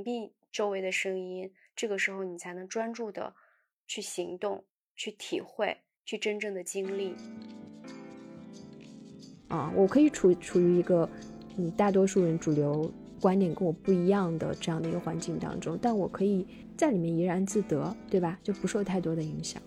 [0.00, 3.34] 屏蔽周围的声音，这个时候你才能专注的
[3.86, 4.64] 去行动、
[4.96, 5.76] 去体会、
[6.06, 7.14] 去真正的经历。
[9.48, 11.08] 啊，我可以处处于一个
[11.54, 12.90] 你大多数人主流
[13.20, 16.46] 观点跟我不一样的这样的一个环境当中，但我可以
[16.76, 18.38] 在里面怡然自得，对吧？
[18.42, 19.60] 就不受太多的影响。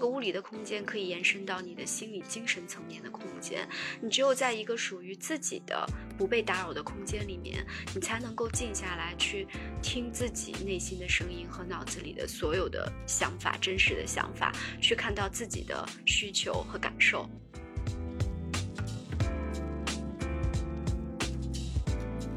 [0.00, 3.68] 这个物理的空间可以延伸到你的心理、精神层面的空间。
[4.00, 7.62] 你只有在一个属于自己的、不被打扰的空间里面，
[7.94, 9.46] 你才能够静下来去
[9.82, 17.28] 听自己内心的声音和脑子里的所有的想法、真实的想法，去看到自己的需求和感受。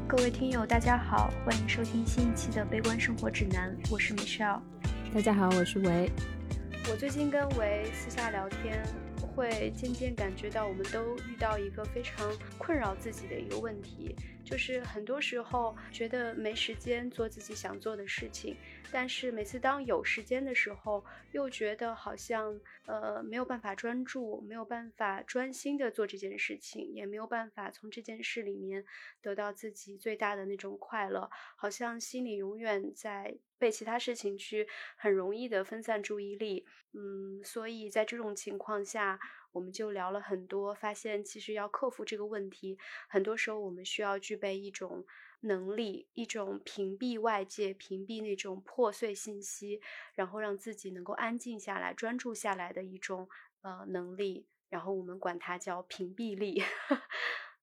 [0.06, 4.60] 各位听友，大家好，欢迎收听新一期的《悲观生活指南》，我是 Michelle。
[5.14, 6.10] 大家好，我是维。
[6.90, 8.82] 我最近跟维私下聊天，
[9.34, 18.56] 会渐渐感觉到，我们都遇到一个非常困扰自己的一个问题，就是很多时候觉得没时间做自己想做的事情，
[18.92, 28.84] 但是每次当有时间的时候，又觉得好像呃没有办法专注，没有办法专心的做这件事情，也没有办法从这件事里面
[29.20, 33.36] 得到自己最大的那种快乐，好像心里永远在。
[33.56, 39.18] 被其他事情去很容易的分散注意力，嗯，所以在这种情况下，
[39.54, 42.76] 我们就聊了很多，发现其实要克服这个问题，
[43.08, 45.06] 很多时候我们需要具备一种
[45.40, 49.80] 能力，一种屏蔽外界、屏蔽那种破碎信息，
[50.14, 53.28] 然后让自己能够安静下来、专注下来的一种
[53.62, 56.62] 呃能力，然后我们管它叫屏蔽力。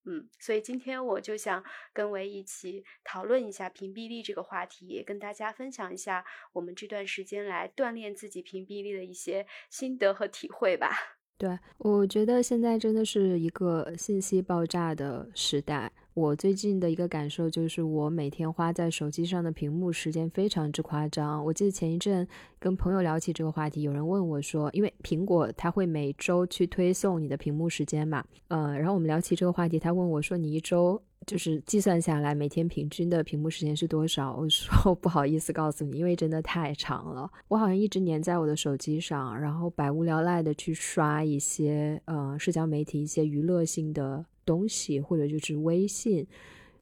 [0.05, 11.20] 嗯，所以今天我就想跟维一起讨论一下屏蔽力这个话题，也跟大家分享一下我们这段时间来锻炼自己屏蔽力的一些心得和体会吧。
[11.41, 15.91] 对，我觉得现在真的是一个信息爆炸的时代。
[16.13, 21.43] 我最近的一个感受就是，我每天花在手机上的屏幕时间非常之夸张。
[21.43, 22.27] 我记得前一阵
[22.59, 34.35] 跟朋友聊起这个话题，有人问我说，因为苹果它会每周去推送你的屏幕时间嘛，呃，然后我们聊起这个话题，他问我说，你一周就是计算下来每天平均的屏幕时间是多少？
[34.35, 37.29] 我说 不好意思告诉你，因为真的太长了。
[37.47, 44.25] 我好像一直粘在我的手机上，然后百无聊赖的去刷一些呃社交媒体一些娱乐性的。
[44.43, 46.25] 东西或者就是微信，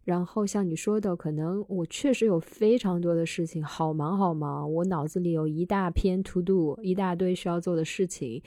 [0.06, 8.42] 然后像你说的，可能我确实有非常多的事情，好忙好忙，我脑子里有一大篇 to do，一大堆需要做的事情，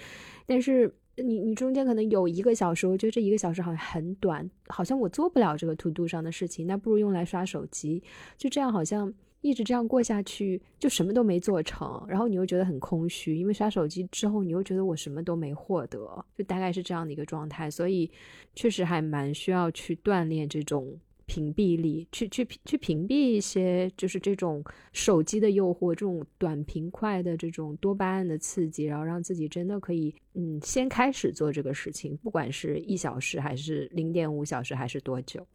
[0.46, 0.92] 但是
[1.22, 8.02] 你你中间可能有一个小时，我觉得这一个小时好像很短，好像我做不了这个 to do 上的事情，那不如用来刷手机，
[8.36, 9.12] 就这样好像。
[9.44, 17.68] 一直这样过下去，就什么都没做成，然后你又觉得很空虚，因为刷手机之后，你又觉得我什么都没获得，就大概是这样的一个状态。
[17.68, 18.08] 所以，
[18.54, 20.96] 确实还蛮需要去锻炼这种
[21.26, 24.62] 屏蔽力，去去去屏蔽一些就是这种
[24.92, 35.46] 手机的诱惑，这种短平快的这种多巴胺的刺激，然后让自己真的可以，嗯，先开始做这个事情，不管是一小时还是零点五小时还是多久。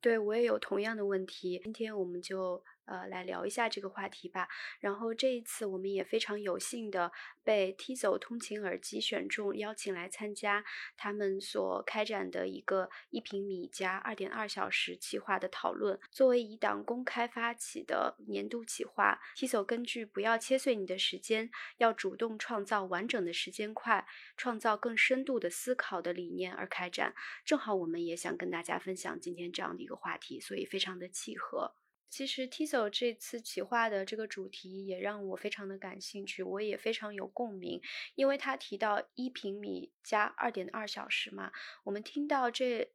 [0.00, 2.62] 对我也有同样的问题，今天我们就。
[2.86, 4.48] 呃，来聊一下这个话题吧。
[4.80, 7.10] 然后这一次我们也非常有幸的
[7.42, 10.64] 被 Tizo 通勤耳机选中，邀请来参加
[10.96, 15.98] 他们所开展的一个一平米加二点二小时企划的讨论。
[16.10, 24.06] 作为一档公开发起的年度企划，Tizo 根据“不要切碎你的时间，要主动创造完整的时间块，
[24.36, 27.14] 创造更深度的思考”的理念而开展。
[27.44, 31.74] 正好我们也想跟大家分享今天这样的一个话题，所以非常的契合。
[32.14, 37.82] 其实 Tizo 这次企划的这个主题也让我非常的感兴趣，我也非常有共鸣，
[38.14, 41.50] 因为他提到一平米加二点二小时嘛，
[41.82, 42.92] 我们听到这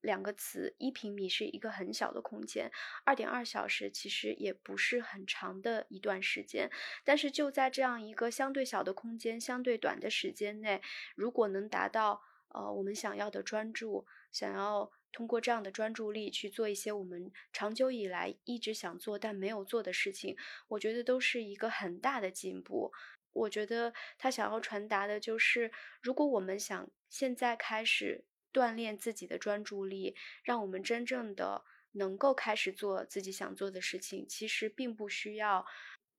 [0.00, 2.70] 两个词，一平米是一个很小的空间，
[3.04, 6.70] 二点二小时其实也不是很长的一段时间，
[7.04, 10.80] 但是就在这样一个相对小的空间、相对短的时间内，
[11.16, 14.92] 如果能达到呃我们想要的专注，想要。
[15.12, 20.36] 通过这样的专注力去做一些我们长久以来一直想做但没有做的事情，
[20.68, 22.92] 我觉得都是一个很大的进步。
[23.32, 25.70] 我觉得他想要传达的就是，
[26.00, 35.66] 如果我们想现在开始锻炼自己的专注力，让我们真正的能够开始做自己想做的事情，其实并不需要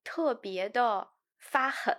[0.04, 1.94] 特别的发狠，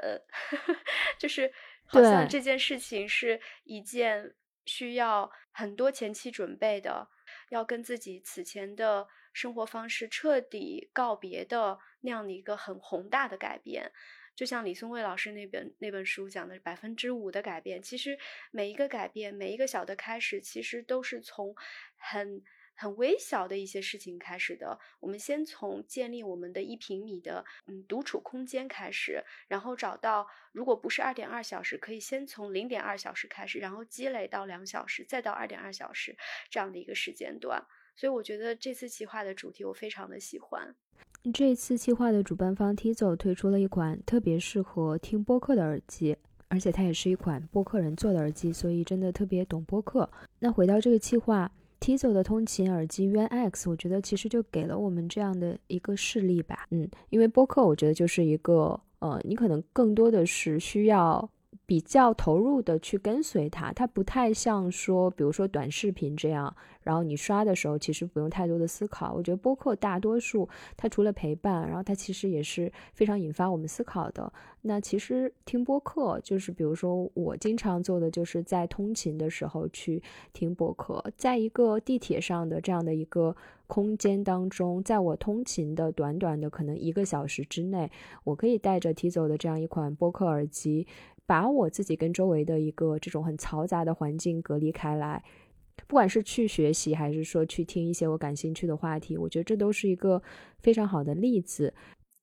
[1.20, 1.54] 就是
[1.86, 4.36] 好像这件事情是一件。
[4.66, 7.08] 需要很多前期准备的，
[7.50, 13.92] 要跟自己此前的生活方式彻底告别的那样的一个很宏大的改变。
[14.36, 18.18] 就像李松蔚老师那本那本书讲的百分之五的改变，其实
[18.50, 21.56] 每一个改变，每一个小的开始，其实都是从
[21.98, 22.44] 很
[22.76, 24.80] 很微小的一些事情开始的。
[25.00, 36.16] 我们先从建立我们的一平米的嗯独处空间开始，然后找到如果不是二点二小时，可以先从零点二小时开始，然后积累到两小时，再到二点二小时
[36.50, 37.66] 这样的一个时间段。
[37.96, 40.76] 所以我觉得这次企划的主题我非常的喜欢。
[41.34, 46.18] 这次计划的主办方 Tizo 推出了一款特别适合听播客的耳机，
[46.50, 50.10] 而且它也是一款播客人做的耳机，所以真的特别懂播客。
[50.40, 51.50] 那回到这个计划
[51.84, 56.66] ，Tizo 的通勤耳机 Yuan X，我觉得其实就给了我们这样的一个事例吧。
[56.72, 61.30] 嗯，因为播客我觉得就是一个，呃，你可能更多的是需要。
[61.74, 69.12] 比较投入的去跟随它，它不太像说，比如说短视频这样，然后你刷的时候其实不用太多的思考。
[69.12, 70.48] 我觉得播客大多数
[70.78, 74.32] 它除了陪伴，然后它其实也是非常引发我们思考的。
[74.62, 80.00] 那其实听播客就是，比如说我经常做的就是在通勤的时候去
[80.32, 83.36] 听播客，在一个地铁上的这样的一个
[83.66, 87.90] 空间当中，在我通勤的短短的可能一个小时之内，
[88.24, 90.86] 我可以带着提走的这样一款播客耳机。
[91.26, 95.24] 把我自己跟周围的一个这种很嘈杂的环境隔离开来，
[95.88, 100.22] 不管是去学习还是说去听一些我感兴趣的话题，我觉得这都是一个
[100.60, 101.74] 非常好的例子。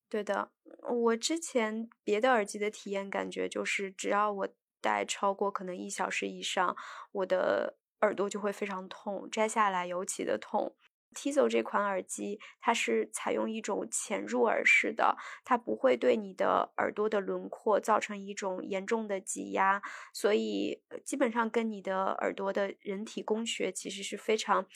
[0.08, 0.50] 对的，
[0.88, 4.48] 我之前别的耳机的体验感觉就是，只要我
[4.80, 6.76] 戴超过可能一小时以上，
[7.12, 10.74] 我的耳朵就会非常痛，摘下来尤其的痛。
[11.14, 24.66] Tizo 这款耳机，它是采用一种潜入耳式的，它不会对你的耳朵的轮廓造成一种严重的挤压，所以基本上跟你的耳朵的人体工学其实是非常，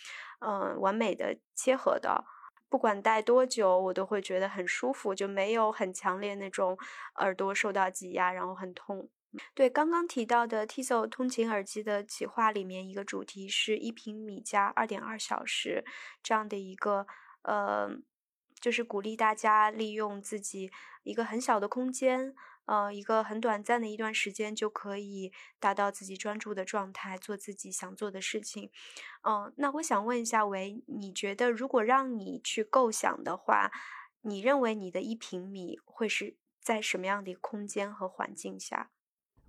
[0.41, 2.25] 嗯，完美的切合的。
[2.69, 6.77] 不管戴多久，我都会觉得很舒服，就没有很强烈那种
[7.21, 9.09] 耳朵受到挤压，然后很痛。
[9.55, 15.85] 对，刚刚提到的 Tizo 通勤耳机的企划里面，一个主题是一平米加二点二小时
[16.23, 17.07] 这样的一个，
[17.43, 17.91] 呃，
[18.61, 20.71] 就是鼓励大家利用自己
[21.03, 22.35] 一个很小的空间，
[22.67, 28.71] 呃，一个很短暂的一段时间就可以达到自己专注的状态，做自己想做的事情。
[29.23, 33.71] 嗯，那我想问一下维，你觉得如果让你去构想的话，
[34.23, 38.91] 你认为你的一平米会是在什么样的一个空间和环境下？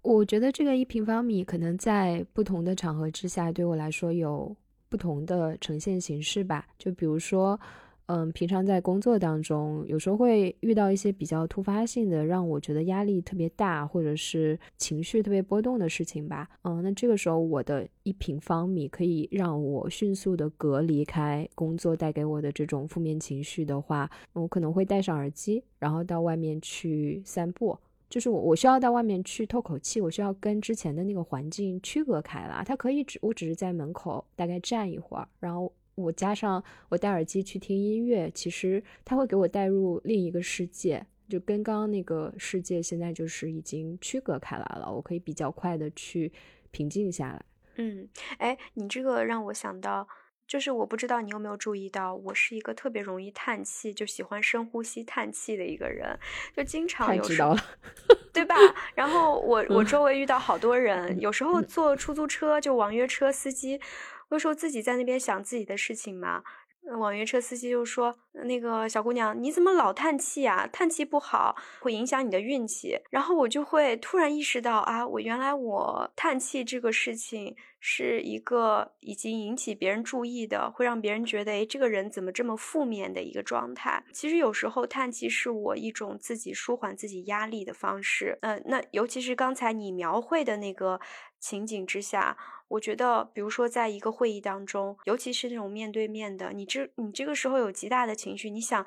[0.05, 4.55] 我觉得这个一平方米可能在不同的场合之下，对我来说有
[4.87, 6.67] 不同的呈现形式吧。
[6.77, 7.59] 就比如说，
[8.05, 16.47] 嗯，平常在工作当中，有时候会遇到一些比较突发性的，让我觉得压力特别大，或者是情绪特别波动的事情吧。
[16.61, 27.75] 嗯，那这个时候我的一平方米可以让我迅速的隔离开工作带给我的这种负面情绪的话，我可能会戴上耳机，然后到外面去散步。
[28.15, 32.63] 就是我，我需要到外面去透口气，我需要跟之前的那个环境区隔开了。
[32.65, 44.89] 它可以只，我只是在门口大概站一会儿，然后我加上我戴耳机去听音乐，其实它会给我带入另一个世界，就跟刚刚那个世界现在就是已经区隔开来了。
[44.89, 46.31] 我可以比较快的去
[46.71, 47.45] 平静下来。
[47.75, 48.07] 嗯，
[48.37, 50.07] 哎，你这个让我想到。
[50.47, 56.17] 就是我不知道你有没有注意到，我是一个特别容易叹气，就喜欢深呼吸叹气的一个人，
[56.55, 57.55] 就经常有时候，
[58.33, 58.55] 对吧？
[58.93, 63.79] 然后我 我周围遇到好多人，有时候坐出租车就网约车司机，
[64.29, 66.43] 有时候自己在那边想自己的事情嘛。
[66.99, 68.15] 网约车司机就说
[68.45, 70.67] ：“那个小姑娘，你怎么老叹气啊？
[70.71, 77.55] 叹气不好，会影响你的运气。”然后我就会突然意识到啊，我原来我叹气这个事情
[77.87, 84.03] 是一个已经引起别人注意的，会让别人觉得，哎，这个人怎么这么负面的一个状态？
[84.11, 88.39] 其实有时候叹气是我一种自己舒缓自己压力的方式。
[88.41, 90.99] 嗯，那尤其是刚才你描绘的那个
[91.39, 92.35] 情景之下。
[92.67, 98.83] 我觉得，比如说，在一个会议当中，尤其是那种面对面的，你这你这个时候有极大的情绪，你想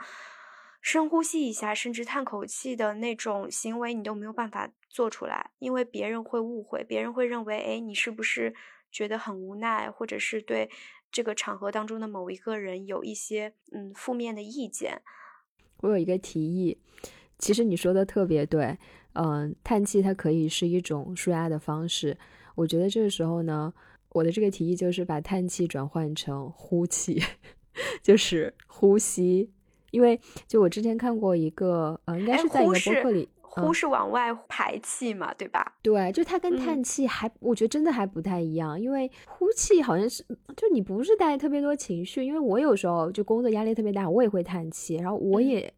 [0.82, 8.52] 深呼吸一下，甚至叹口气的那种行为，你都没有办法做出来，因为别人会误会，别人会认为，哎，你是不是
[8.90, 10.70] 觉得很无奈，或者是对
[11.10, 15.02] 这个场合当中的某一个人有一些嗯负面的意见。
[15.80, 16.78] 我有一个提议，
[17.38, 18.76] 其实你说的特别对，
[19.12, 22.16] 嗯，叹气它可以是一种舒压的方式。
[22.54, 23.72] 我觉得这个时候呢，
[24.10, 27.22] 我的这个提议就是把叹气转换成呼气，
[28.02, 29.52] 就是呼吸。
[29.90, 35.74] 因为就我之前看过一个，呃，应该是在一个博客里，呼是往外排气嘛，对吧？
[35.82, 38.80] 对，就它跟叹气还，我觉得真的还不太一样。
[38.80, 40.22] 因为呼气好像是，
[40.56, 42.24] 就你不是带特别多情绪。
[42.24, 45.72] 因为我有时候就工作压力特别大，我也会叹气，然后我也。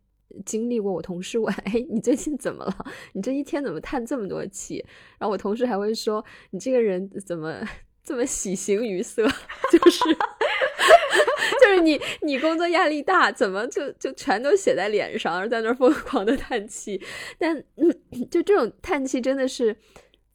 [0.47, 2.87] 经历过，我同事问：“哎，你最近怎么了？
[3.15, 4.77] 你这一天怎么叹这么多气？”
[5.19, 7.61] 然后我同事还会说：“你这个人怎么
[8.05, 9.27] 这么喜形于色？”
[9.73, 10.05] 就是
[11.81, 17.01] 就是你 你工作压力大，怎么就就全都写在脸上，而在那疯 狂的叹气？
[17.39, 17.63] 但
[18.31, 19.77] 就这种叹气真的是。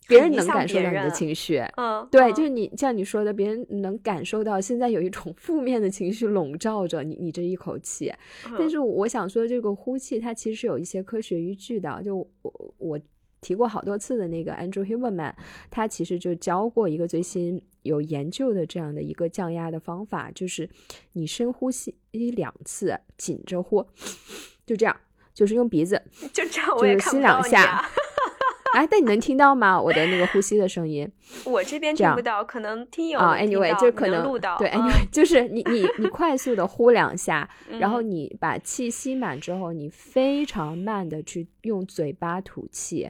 [0.08, 8.14] 别人能感受到你的情绪，嗯，对，就是你像你说的，别人能感受到现在有一种负面的情绪笼罩着你，你这一口气。
[8.56, 12.04] 但是我想说，这个呼气它其实是有一些科学依据的。
[12.06, 13.00] 就我我
[13.46, 15.34] 提过好多次的那个 Andrew Huberman，
[15.70, 20.68] 他其实就教过一个最新有研究的这样的一个降压的方法，就是
[21.14, 23.86] 你深呼吸一两次，紧着呼，
[24.66, 24.98] 就这样，
[25.32, 26.02] 就是用鼻子，
[26.34, 27.88] 就这样，我也吸两下。
[28.74, 29.80] 哎，但你能听到吗？
[29.80, 31.08] 我的那个呼吸的声音，
[31.46, 34.58] 我这边听不到，可能听友啊，anyway，就可能录到。
[34.58, 37.48] 对，anyway，就是你你你快速的呼两下，
[37.80, 43.10] 然后你把气吸满之后，你非常慢的去用嘴巴吐气。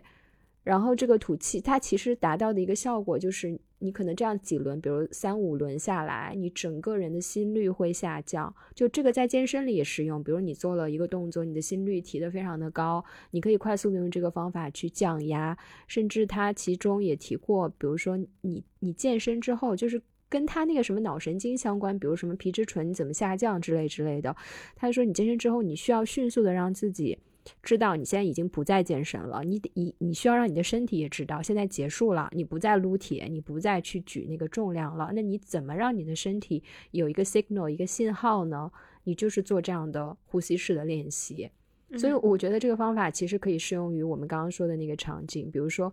[0.66, 8.52] 然后这个吐气，它其实达到的一个效果就是，你可能这样几轮，比如三五轮下来，你整个人的心率会下降。
[8.74, 15.56] 就这个在健身里也适用，比如你做了一个动作，你的心率提得非常的高，你可以快速的用这个方法去降压。
[15.88, 24.36] 甚至他其中也提过，比如说你你健身之后，就是跟他那个什么脑神经相关，比如什么皮质醇怎么下降之类之类的。
[24.76, 27.20] 他说你健身之后，你需要迅速的让自己。
[27.62, 35.12] 知道你现在已经不再健身了，你你你需要让你的身体也知道现在结束了，你不再撸铁，你不再去举那个重量了。
[35.14, 38.72] 那你怎么让你的身体有一个 signal 一个信号呢？
[39.04, 41.50] 你就是做这样的呼吸式的练习。
[41.98, 45.92] 所以我觉得这个方法其实可以适用于我们刚刚说的那个场景，比如说。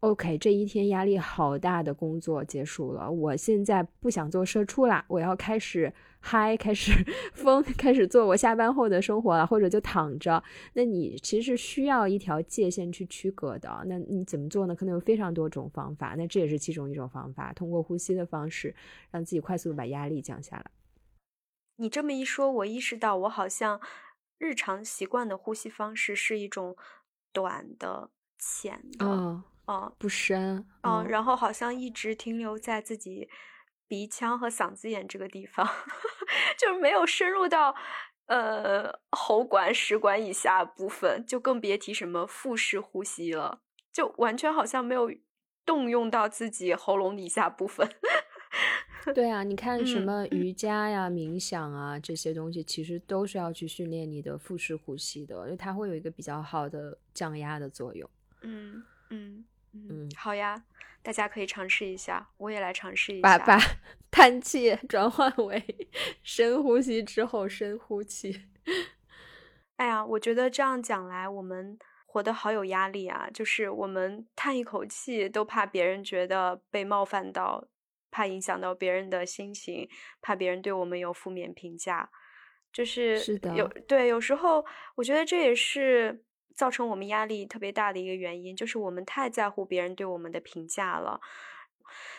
[0.00, 6.92] OK，这一天压力好大的工作结束了，我现在不想做社畜啦，我要开始嗨，开始
[7.32, 10.42] 疯，开始做我下班后的生活了，或者就躺着。
[10.74, 13.82] 那你其实需要一条界限去区隔的。
[13.86, 14.74] 那你怎么做呢？
[14.74, 18.74] 可能有非常多种方法，那这也是其中一种方法，通过呼吸的方式，
[19.10, 20.66] 让自己快速的把压力降下来。
[21.76, 23.80] 你这么一说，我意识到我好像
[24.38, 26.76] 日常习惯的呼吸方式是一种
[27.32, 29.06] 短的、浅的。
[29.66, 33.28] 哦，不深，嗯，然后好像一直停留在自己
[33.90, 35.66] 鼻腔和嗓子眼这个地方，
[36.56, 37.74] 就是没有深入到
[38.26, 45.10] 呃喉管、食管以下部分，就更别提什么腹式呼吸了，就完全好像没有
[45.66, 47.90] 动用到自己喉咙以下部分。
[49.12, 58.08] 对啊，你看什么瑜伽呀、冥想啊这些东西，其实都是要去训练你的腹式呼吸的，因为它会有一个比较好的降压的作用。
[58.42, 58.84] 嗯嗯。
[59.10, 59.44] 嗯，
[60.16, 60.64] 好呀，
[61.02, 63.58] 大家可以尝试一下，我也来尝试一下，把把
[64.10, 65.62] 叹气转换为
[66.22, 68.48] 深呼吸之后深呼气。
[69.76, 73.30] 哎呀，我觉得这样讲来，我们活得好有压力啊！
[73.32, 77.68] 就是我们叹一口气，都怕别人觉得被冒犯到，
[78.10, 79.88] 怕影响到别人的心情，
[80.20, 82.10] 怕别人对我们有负面评价。
[82.72, 84.64] 就是是的，有对，有时候
[84.96, 86.24] 我觉得这也是。
[86.60, 91.18] 造成我们压力特别大的一个原因，就是我们太在乎别人对我们的评价了。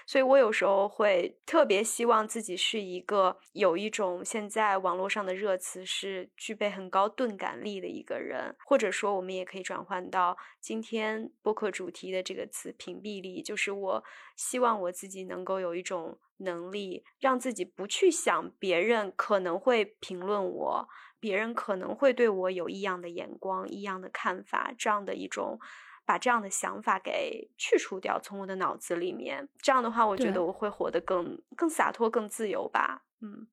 [0.08, 14.04] 所以我有时候会特别希望自己是一个有一种现在网络上的热词是具备很高钝感力的一个人，或者说我们也可以转换到今天播客主题的这个词“屏蔽力”，就是我
[14.36, 20.90] 希望我自己能够有一种能力，让自己不去想别人可能会评论我。
[21.22, 25.60] 别人可能会对我有异样的眼光、异样的看法，这样的一种
[26.04, 29.48] 把这样的想法给去除掉，从我的脑子里面。
[29.62, 33.04] 这样的话，我觉得我会活得更更洒脱、更自由吧。
[33.22, 33.46] 嗯，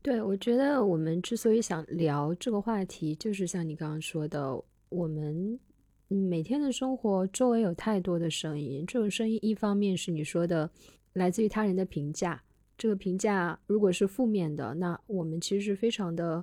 [0.00, 5.60] 对，我觉得我们之所以想聊这个话题，就是像你刚刚说的，我们
[6.08, 10.70] 每天的生活周围有太多的声音，这种声音一方面是你说的
[11.12, 12.42] 来自于他人的评价，
[12.78, 16.42] 这个评价如果是负面的，那我们其实是非常的。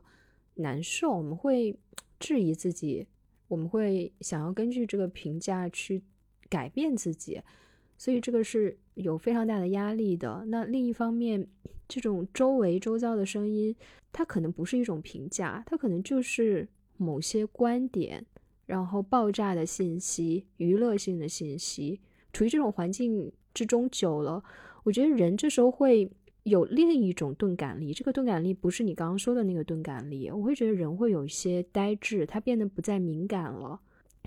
[0.58, 1.78] 难受，我们会
[2.20, 3.08] 质疑自己，
[3.48, 6.04] 我们会想要根据这个评价去
[6.50, 7.42] 改变自己，
[7.98, 10.46] 所以这个是有非常大的压力的。
[10.48, 11.48] 那另一方面，
[11.88, 13.76] 这种周围周遭的声音，
[14.12, 18.26] 它可能不是一种评价，它可能就是某些观点，
[18.66, 22.00] 然后爆炸的信息、娱乐性的信息，
[22.34, 24.44] 处于这种环境之中久了，
[24.84, 26.12] 我觉得人这时候会。
[26.48, 30.32] 有另一种钝感力，这个钝感力不是你刚刚说的那个钝感力。
[30.32, 33.78] 我会觉得人会有一些呆滞，他变得不再敏感了。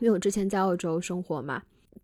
[0.00, 1.62] 因为我之前在澳洲生活嘛，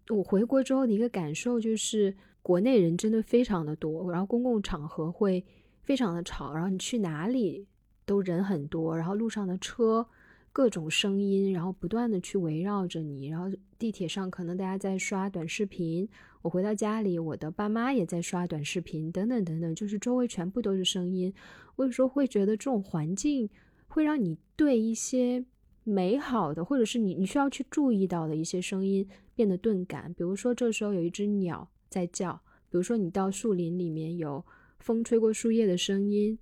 [0.08, 5.44] 我回国之后的一个感受就是，国内人真的非常的多，然后公共场合会
[5.82, 7.66] 非常的吵，然后你去哪里
[8.06, 10.06] 都人很多，然后路上的车
[10.50, 16.08] 各种声音，然后不断的去围绕着你，然后地铁上可能大家在刷短视频。
[16.46, 21.34] 我回到家里，我的爸妈也在刷短视频，等等等等，就是周围全部都是声音。
[21.74, 23.50] 我有时候会觉得这种环境
[23.88, 25.44] 会让你对一些
[25.82, 30.14] 美好的，或者是你你需要去注意到的一些声音变得钝感。
[30.14, 32.34] 比如说，这时候有一只鸟在叫；
[32.70, 34.44] 比如说，你到树林里面有
[34.78, 36.38] 风吹过树叶的声音。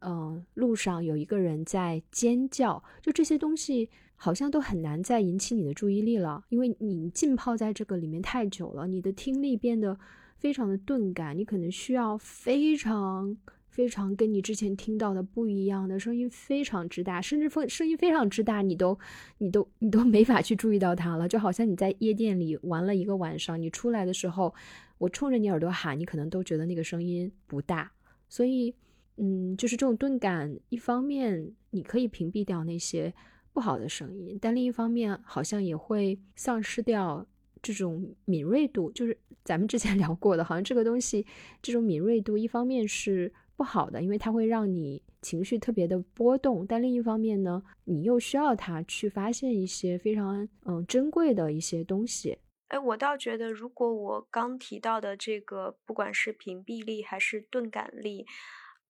[0.00, 9.98] 嗯，路上有一个人在尖叫，就这些东西好像都很难再引起你的注意力了，因为你浸泡在这个里面太久了，你的听力变得
[10.36, 13.36] 非常的钝感，你可能需要非常
[13.68, 18.98] 非常跟你之前听到的不一样的声音，非常之大，甚至风声音非常之大，你都
[19.38, 24.54] 你都你都没法去注意到它了，就好像你在夜店里玩了一个晚上，你出来的时候，
[24.98, 27.92] 我冲着你耳朵喊，你可能都觉得那个声音不大，
[28.28, 28.74] 所以。
[29.18, 33.14] 嗯，就是这种钝感，一方面你可以屏蔽掉那些
[33.56, 37.26] 不好的声音，但另一方面好像也会丧失掉
[37.62, 38.92] 这种敏锐度。
[38.92, 41.24] 就是咱们之前 聊过的，好像这个东西
[41.62, 52.36] 这种敏锐度，一方面是不好的，因为它会让你情绪特别的波动；但另一方面呢，你又需要它去发现一些非常嗯珍贵的一些东西。
[52.68, 58.26] 哎，我倒觉得，如果我刚提到的这个，不管是屏蔽力还是钝感力。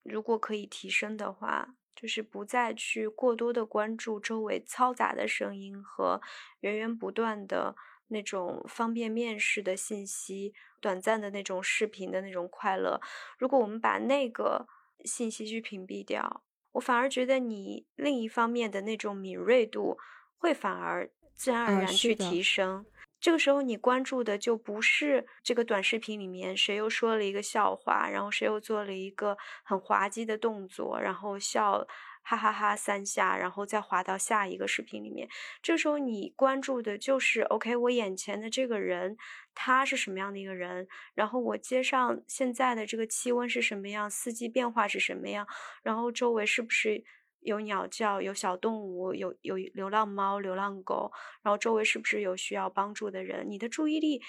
[0.03, 6.21] 如果可以提升的话，就是不再去过多的关注周围嘈杂的声音和
[6.61, 7.75] 源源不断的
[8.09, 13.01] 那种方便面式的信息、短暂的那种视频的那种快乐。
[13.39, 14.69] 如果我们把那个
[15.05, 19.99] 信息去屏蔽掉，我反而觉得你另一方面的那种敏锐度
[20.37, 22.85] 会反而自然而然去提升。
[23.27, 31.85] 这个时候，你关注的就不是这个短视频里面谁又说了一个笑话，然后谁又做了一个很滑稽的动作，然后笑
[32.23, 35.29] 哈哈哈三下，然后再滑到下一个视频里面。
[35.61, 39.17] 这时候你关注的就是，OK，我眼前的这个人
[39.57, 40.87] 他是什么样的一个人？
[41.15, 44.09] 然后我街上现在的这个气温是什么样？
[44.09, 45.45] 四季变化是什么样？
[45.83, 47.03] 然后周围是不是？
[47.47, 51.13] 有鸟叫，有小动物，有有流浪猫、流浪狗，
[51.43, 53.49] 然后周围是不是有需要帮助的人？
[53.49, 54.21] 你的注意力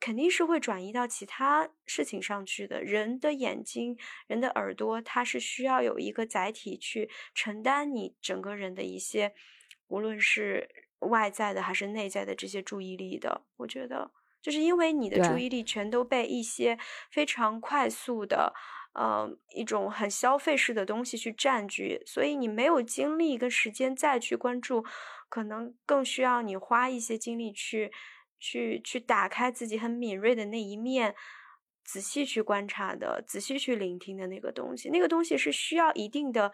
[0.00, 2.82] 肯定是会转移到其他事情上去的。
[2.82, 9.34] 人的眼睛、人的耳朵，它是需要有一个载体去承担你整个人的一些，
[9.88, 10.68] 无论是
[11.00, 13.42] 外在的还是内在的这些注意力的。
[13.58, 16.78] 我觉得，就是因为你的注意力全都被一些
[17.10, 18.54] 非常快速的。
[18.94, 24.84] 呃，一种很消费式的东西去占据，所以你没有精力跟时间再去关注，
[25.28, 27.92] 可能更需要你花一些精力去
[28.40, 31.14] 去去打开自己很敏锐的那一面，
[31.84, 34.88] 仔细去观察的，仔细去聆听的那个东西。
[34.90, 36.50] 那个东西是需要一定的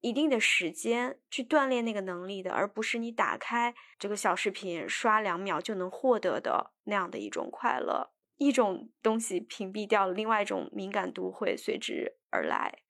[0.00, 8.12] 一定的时间去锻炼那个能力的，而不是你打开这个小视频刷两秒就能获得的那样的一种快乐。
[8.38, 12.80] 一种东西屏蔽掉了，另外一种敏感度会随之而来。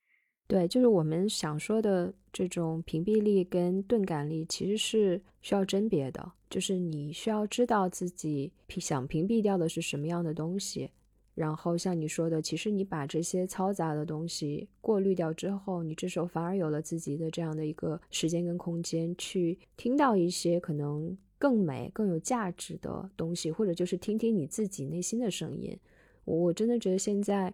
[0.48, 6.32] 对，就是我们想说的这种屏蔽力跟钝感力，其实是需要甄别的。
[6.48, 10.88] 就是你需要知道自己想屏蔽掉的是什么样的东西，
[11.34, 21.16] 然后像你说的，其实你把这些嘈杂的东西过滤掉之后，你这时候反而有了自己的这样的一个时间跟空间，去听到一些可能。
[21.38, 25.78] 更美、更有价值的东西，或者就是听听你自己内心的声音。
[26.24, 27.52] 我我真的觉得现在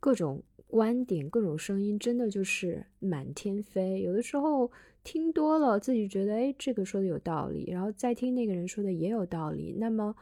[0.00, 4.02] 各种观点、各种声音，真的就是满天飞。
[4.02, 4.70] 有的时候
[5.02, 9.74] 听多了，自己觉得哎，这个说的有道理，然后再听那个人说的也有道理。
[9.78, 10.16] 那么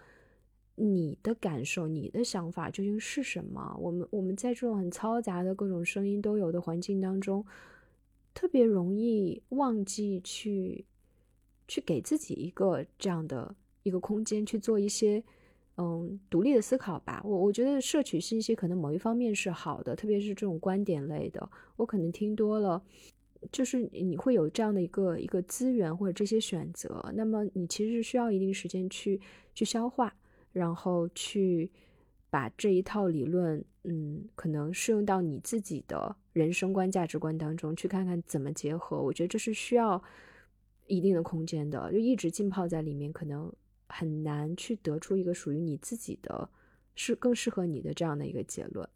[0.74, 3.76] 你的感受、你的想法究竟是什么？
[3.80, 7.46] 我们我们在这种很嘈杂的各种声音都有的环境当中，
[8.34, 10.84] 特别容易忘记去。
[11.68, 15.22] 去给自己一个这样的一个空间去做一些
[15.76, 17.22] 嗯独立的思考吧。
[17.24, 22.82] 我我觉得摄取信息可能某一方面是好的，特别是这种观点类的，我可能听多了，
[23.50, 27.10] 就是你会有这样的一个一个资源或者这些选择。
[27.14, 29.20] 那么你其实是需要一定时间去
[29.54, 30.14] 去消化，
[30.52, 31.70] 然后去
[32.28, 39.00] 把这一套理论嗯可能适用到你自己的人生观价值观当中去看看怎么结合。
[39.00, 40.02] 我觉得这是需要。
[40.92, 43.50] 一定的空间的，就一直浸泡在里面，可能
[43.88, 46.50] 很难去得出一个属于你自己的，
[46.94, 48.86] 是更适合你的这样的一个结论。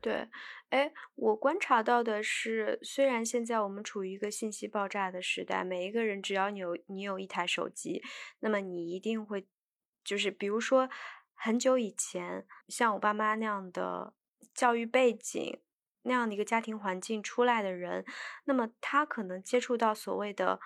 [0.00, 0.28] 对，
[0.70, 8.02] 哎，我观察到的是，虽然现在我们处于一个信息爆炸的时代，每一个人只要你有你有一台手机，
[8.40, 9.46] 那么你一定会，
[10.02, 10.90] 就是比如说
[11.34, 14.14] 很久以前，像我爸妈那样的
[14.52, 15.60] 教育背景，
[16.02, 18.04] 那样的一个家庭环境出来的人，
[18.46, 20.58] 那么他可能接触到所谓的。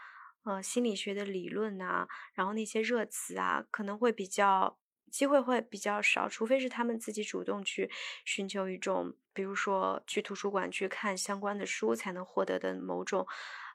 [0.44, 4.78] 呃，心理学的理论啊，然后那些热词啊，可能会比较
[5.10, 7.90] 机会会比较少，除非是他们自己主动去
[8.24, 13.26] 寻求一种，比如说去图书馆去看相关的书才能获得的某种，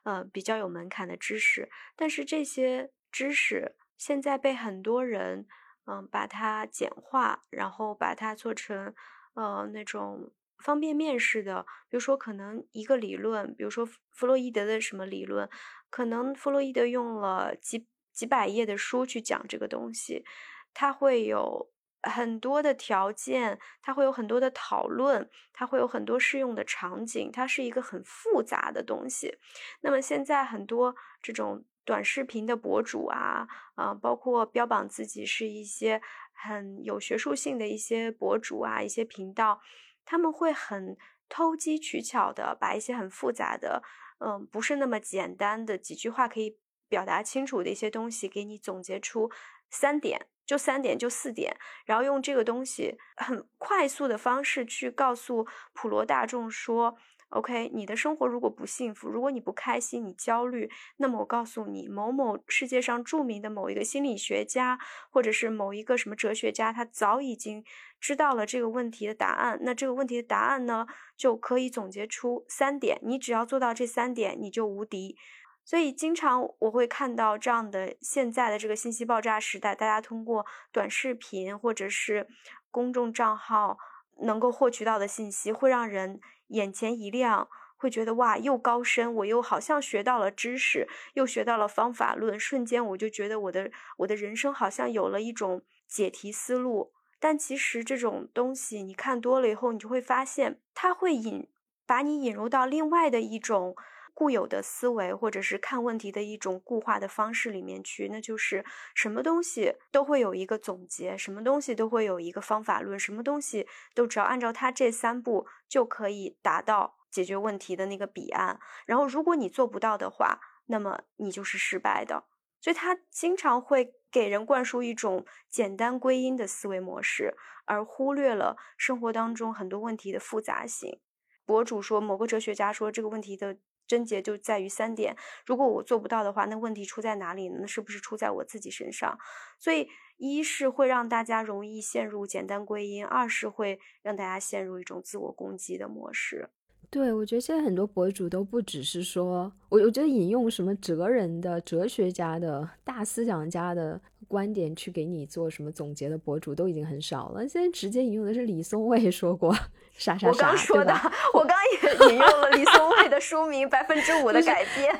[0.04, 1.70] 呃，比较有门槛的知识。
[1.96, 5.46] 但是这些知识现在被很多人，
[5.86, 8.94] 嗯，把它简化，然后把它做成，
[9.34, 11.64] 呃，那种方便面式的。
[11.88, 15.48] 比如说，可能一个理论，比如说弗洛伊德的什么理论，
[15.90, 20.24] 可能弗洛伊德用了几几百页的书去讲这个东西。
[20.72, 21.70] 它会有
[22.02, 29.36] 很多的条件，它会有很多的讨论，它会有很多适用的场景，它是一个很复杂的东西。
[29.80, 36.00] 那么现在很多这种短视频的博主啊，啊，包括标榜自己是一些
[36.32, 39.60] 很有学术性的一些博主啊，一些频道，
[40.04, 40.96] 他们会很
[41.28, 43.82] 偷机取巧的把一些很复杂的，
[44.20, 46.56] 嗯，不是那么简单的几句话可以
[46.88, 49.30] 表达清楚的一些东西，给你总结出
[49.68, 50.28] 三点。
[50.46, 51.56] 就三点，就四点，
[51.86, 56.96] 然后用这个东西很快速的方式去告诉普罗大众说
[57.30, 64.78] ：“OK，你的生活如果不幸福，如果你不开心，你焦虑，那么我告诉你，某某世界上著名的某一个心理学家，
[65.10, 67.64] 或者是某一个什么哲学家，他早已经
[68.00, 69.58] 知道了这个问题的答案。
[69.62, 75.16] 那这个问题的答案呢，就可以总结出三点，你只要做到这三点，你就无敌。”
[75.62, 82.26] 所以，经常我会看到这样的现在的这个信息爆炸时代，大家通过短视频或者是
[82.72, 83.78] 公众账号
[84.22, 96.92] 能够获取到的信息，会让人眼前一亮，会觉得哇，又高深，我又好像学到了知识，又学到了方法论，瞬间我就觉得我的我的人生好像有了一种解题思路。
[97.18, 101.48] 但其实这种东西，你看多了以后，你就会发现，它会引
[101.86, 103.76] 把你引入到另外的一种。
[104.20, 108.62] 固有的思维，或者是看问题的一种固化的方式里面去，那就是
[108.94, 118.60] 什么东西都会有一个总结，什么东西都会有一个方法论，什么东西都只要按照它这三步就可以达到解决问题的那个彼岸。
[118.84, 122.24] 然后，如果你做不到的话，那么你就是失败的。
[122.60, 131.00] 所以，他经常会给人灌输一种简单归因的思维模式，而忽略了生活当中很多问题的复杂性。
[131.46, 133.56] 博主说，某个哲学家说这个问题的。
[133.90, 137.58] 症结就在于三点，如果我做不到的话，那问题出在哪里呢？
[137.60, 139.18] 那是不是出在我自己身上？
[139.58, 146.50] 所以，一是会让大家容易陷入简单归因，二是会让大家陷入一种自我攻击的模式。
[146.90, 159.54] 对，我觉得现在很多博主都不只是说，我我觉得引用什么哲人的、哲学家的大思想家的观点去给你做什么总结的博主都已经很少了，现在直接引用的是李松蔚说过。
[159.92, 160.28] 啥啥啥？
[160.30, 160.92] 我刚说的，
[161.32, 164.92] 我刚也引用了李松蔚的书名《百分之五的改变》，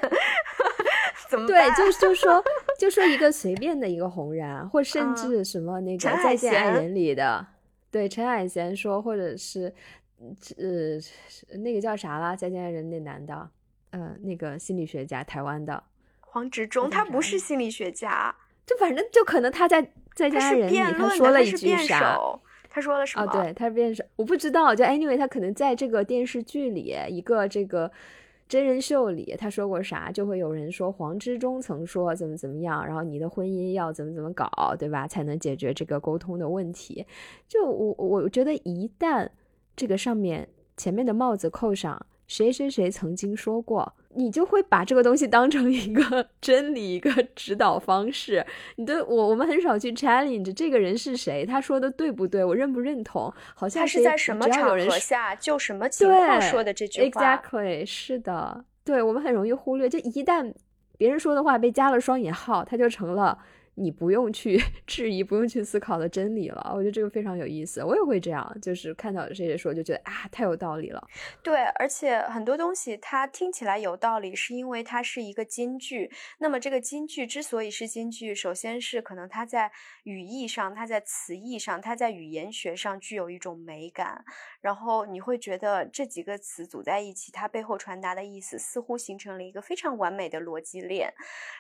[1.29, 1.69] 怎么对？
[1.71, 2.45] 就 就说
[2.79, 7.47] 就说一个随便的一个红人，或甚至什么那个《再见爱人》里的，
[7.91, 9.73] 对陈海贤说，或者是
[10.59, 13.51] 呃那个叫啥了，《再见爱人》那男的，
[13.91, 15.83] 呃那个心理学家，台湾的
[16.21, 18.35] 黄执中，他不是心理学家，
[18.67, 19.83] 就反正就可能他在
[20.15, 22.19] 《再见爱人》里他说了一句啥。
[22.73, 23.25] 他说了什么？
[23.25, 24.73] 哦，对，他是辩手，我不知道。
[24.73, 27.91] 就 anyway，他可能在这个电视剧里，一个这个
[28.47, 35.09] 真人秀里，他说过啥，就会有人说黄执中曾说怎么怎么样，然后你的婚姻要怎么怎么搞，对吧？
[35.09, 37.05] 才能解决这个沟通的问题。
[37.49, 39.29] 就我我觉得，一旦
[39.81, 43.95] 这个上面前面的帽子扣上，谁谁谁曾经说过。
[44.11, 48.45] 你就会把这个东西当成一个 真理，一个指导方式。
[48.77, 53.33] 你的我，我们很少去 challenge 这个人是谁，他说的对不对，我认不认同？
[53.55, 57.39] 好像他是在什么场合下就什么情况说的这句话。
[57.39, 59.89] Exactly，是的，对我们很容易忽略。
[59.89, 60.53] 就一旦
[60.99, 63.39] 别人说的话被加了双引号，它就成了。
[63.75, 66.73] 你不用去 质疑，不用去思考的真理了。
[66.75, 71.03] 我觉得这个非常有意思，我也会这样，就是看到谁谁说，就觉得啊，太有道理了。
[71.43, 76.11] 对，而且很多东西它听起来有道理，是因为它是一个金句。
[76.39, 79.71] 那么这个金句之所以是金句，首先是可能它在
[80.03, 84.25] 语义上，它在词义上，它在语言学上具有一种美感。
[84.61, 91.13] 然后你会觉得这几个词组在一起，它背后传达的意思似乎形成了一个非常完美的逻辑链。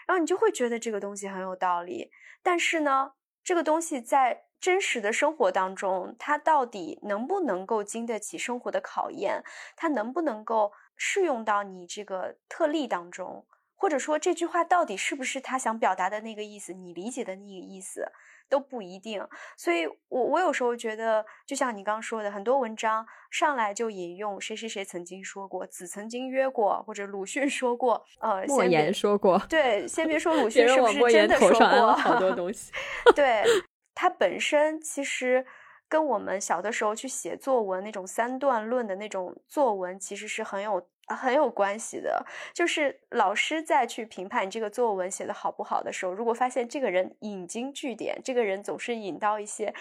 [0.07, 2.00] 然后你就会觉得这个东西很有道理。
[2.43, 9.43] 但是呢，这个东西在真实的生活当中，它到底能不能够经得起生活的考验？
[9.77, 13.47] 它能不能够适用到你这个特例当中？
[13.75, 16.75] 或者说这句话到底是不是他想表达的那个意思？
[16.75, 18.13] 你理解的那个意思
[18.51, 19.27] 都不一定。
[19.57, 29.39] 所以，我我有时候觉得，就像你刚刚说的，很多文章上来就引用谁谁谁曾经说过，子曾经约过，或者鲁迅说过，呃，莫言说过。
[29.49, 32.71] 对，先别说鲁 迅是不是真的说过好多东西。
[33.17, 33.43] 对。
[33.93, 35.45] 它本身其实
[35.87, 42.25] 跟我们小的时候去写作文那种三段论的那种作文，其实是很有很有关系的。
[42.55, 49.75] 就是老师在去评判你这个作文写的好不好的时候，如果发现这个人引经据典，这个人总是引到一些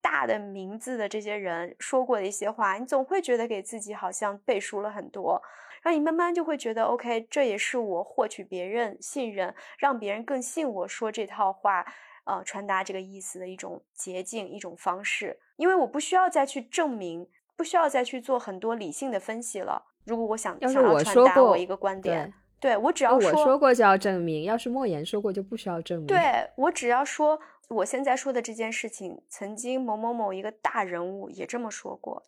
[0.00, 5.42] 大的名字的这些人说过的一些话，你总会觉得给自己好像背书了很多。
[5.82, 11.84] 然后你慢慢就会觉得，OK，这也是我获取别人信任，让别人更信我说这套话，
[12.24, 15.38] 呃，传达这个意思的一种捷径、一种方式。
[15.56, 19.93] 因为我不需要再去证明，不需要再去做很多理性的分析了。
[20.04, 26.06] 如果我想想要传达我一个观点，对我只要说我说过就要证明，要是莫言说过就不需要证明。
[26.06, 26.18] 对
[26.56, 27.38] 我只要说
[27.68, 32.22] 我现在说的这件事情，曾经某某某一个大人物也这么说过。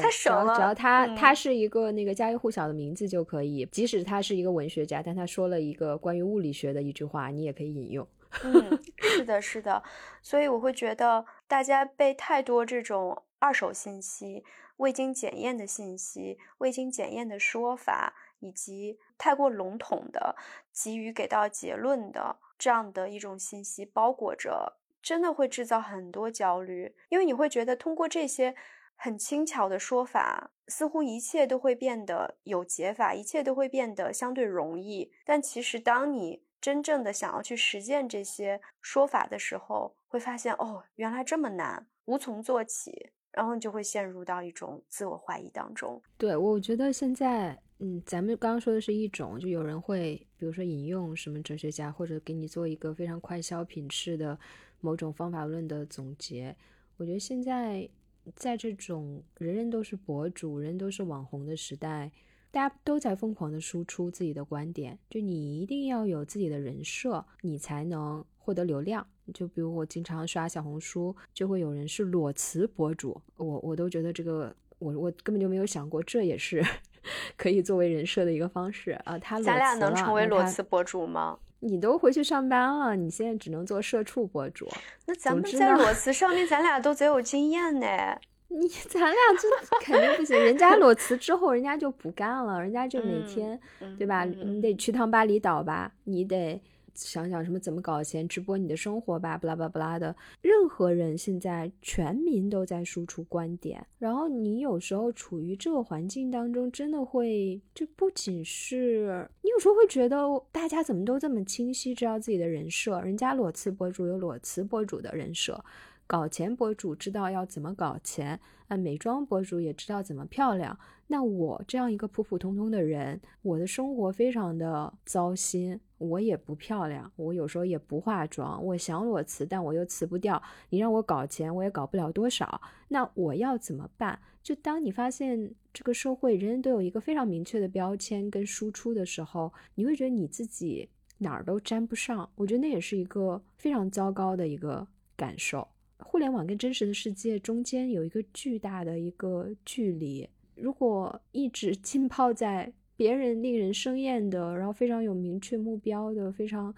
[0.00, 8.06] 太省了，只要他他是一个那个家喻户晓的名字就可以，即使他是一个文学家，但他说了一个关于物理学的一句话，你也可以引用。
[8.42, 9.82] 嗯， 是的，是的，
[10.22, 14.42] 所以我会觉得大家被太多这种二手信息、
[14.76, 20.36] 未经检验的信息、未经检验的说法，以及太过笼统的
[20.72, 28.54] 急于给到结论的这样的一种信息包裹着，真的会制造很多焦虑，因为你会觉得通过这些。
[28.94, 35.10] 很轻巧的说法，似乎一切都会变得有解法，一切都会变得相对容易。
[35.24, 46.00] 但其实，当你真正的想要去实践这些说法的时候，会发现哦，原来这么难，无从做起，然后你就会陷入到一种自我怀疑当中。
[46.16, 54.38] 对，我觉得现在，嗯，咱们刚刚说的是一种，就有人会，比如说引用什么哲学家，或者给你做一个非常快消品式的
[54.80, 56.56] 某种方法论的总结。
[56.96, 57.88] 我觉得现在。
[58.36, 62.08] 在这种人人都是博主、人都是网红的时代，
[62.52, 64.96] 大家都在疯狂的输出自己的观点。
[65.10, 69.04] 就你一定要有自己的人设，你才能获得流量。
[69.32, 76.64] 就比如我经常刷小红书，就会有人是裸辞博主，我我都觉得这个，我我根本就没有想过，这也是
[77.36, 79.18] 可以作为人设的一个方式啊。
[79.18, 81.38] 他咱俩能成为裸辞博主吗？
[81.60, 84.68] 你都回去上班了，你现在只能做社畜博主。
[85.06, 87.86] 那咱们在裸 辞上面，咱俩都贼有经验呢。
[88.48, 89.48] 你咱俩这
[89.80, 93.58] 肯定不行，人家裸辞之后，人家就不干了，人家就每天，
[93.96, 94.24] 对吧？
[94.24, 96.60] 你得去趟巴厘岛吧，你得。
[96.94, 100.14] 想想什么怎么搞钱，直播你的生活吧，不拉不拉不拉的。
[100.40, 110.16] 任何人现在全民都在输出观点，然后你有时候处于这个环境当中，真的会就不仅是你有时候会觉得
[110.50, 115.64] 大家怎么都这么清晰知道自己的人设，人家裸辞博主有裸辞博主的人设，
[116.06, 120.78] 搞钱博主知道要怎么搞钱，啊，美妆博主也知道怎么漂亮。
[121.08, 125.78] 那我这样一个普普通通的人，我的生活非常的糟心。
[126.08, 128.62] 我也不漂亮，我有时候也不化妆。
[128.64, 130.42] 我想裸辞，但我又辞不掉。
[130.70, 132.60] 你让我搞钱，我也搞不了多少。
[132.88, 134.18] 那我要怎么办？
[134.42, 140.88] 就当你发现这个社会人人都有一个非常明确的标签跟输出的时候，你会觉得你自己
[141.18, 142.28] 哪儿都沾不上。
[142.34, 144.86] 我觉得那也是一个非常糟糕的一个
[145.16, 145.66] 感受。
[145.98, 152.72] 互联网跟真实的世界中间有一个巨大的一个距离，如果一直浸泡在。
[153.02, 156.72] 别人令人生厌的，然后非常有明确目标的，非常，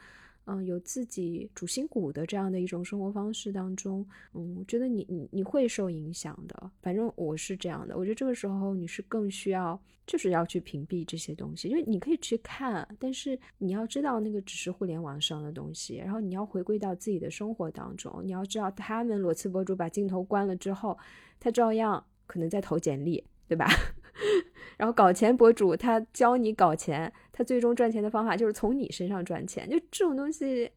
[0.46, 6.70] 嗯，有自己主心骨的这样的一种生活方式当中，嗯，我觉得你你你会受影响的。
[6.80, 20.96] 反正我是这样的，我觉得这个时候你是更需要，就是要去屏蔽这些东西，因为你可以去看，但是你要知道那个只是互联网上的东西，然后你要回归到自己的生活当中，你要知道他们裸辞博主把镜头关了之后，
[21.38, 23.22] 他照样可能在投简历，
[23.54, 23.66] 对吧？
[24.76, 29.70] 然后搞钱博主他教你搞钱，他最终赚钱的方法就是从你身上赚钱。
[29.70, 30.68] 就这种东西，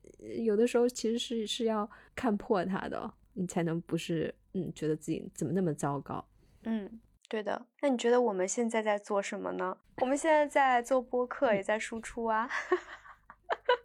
[0.46, 6.24] 有的时候其实是是要看破他的，你才能不是嗯觉得自己怎么那么糟糕。
[6.66, 7.66] 嗯，对的。
[7.82, 9.76] 那你觉得我们现在在做什么呢？
[10.02, 12.48] 我们现在在做播客，也在输出啊。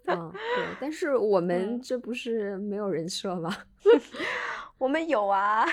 [0.07, 0.67] 嗯，对。
[0.79, 3.51] 但是我们这不是没有人设吗？
[4.83, 5.65] 我们有啊。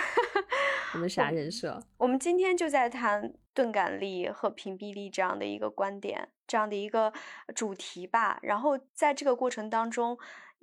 [0.94, 1.82] 我们 啥人设？
[1.98, 7.12] 我们今天就在谈钝感力和屏蔽力这样的一个观点，这样的一个
[7.56, 8.38] 主题吧。
[8.44, 10.16] 然后在这个过程当中，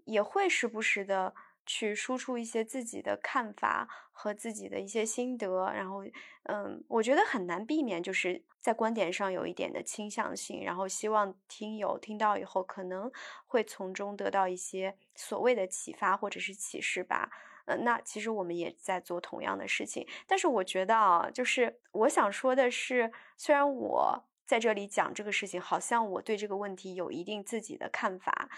[0.05, 1.35] 也会时不时的
[1.67, 5.73] 去输出一些自己的看法和自己的一些心得。
[5.73, 6.05] 然后，
[6.45, 10.63] 嗯，我觉得很难避免，就是在观点上有一点的倾向性。
[10.65, 13.11] 然后，希望听友听到以后，可能
[13.47, 17.29] 会从中得到一些所谓的启发或者是启示吧。
[17.67, 28.49] 嗯，那其实我们也在做同样的事情，但是我觉得啊，就是我想说的是，虽然我在这里讲这个事情，好像我对这个问题有一定自己的看法，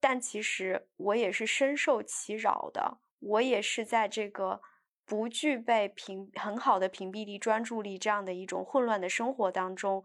[0.00, 4.60] 但其实我也是深受其扰的，我也是在这个
[5.06, 10.02] 不具备屏很好的屏蔽力、专注力这样的一种混乱的生活当中，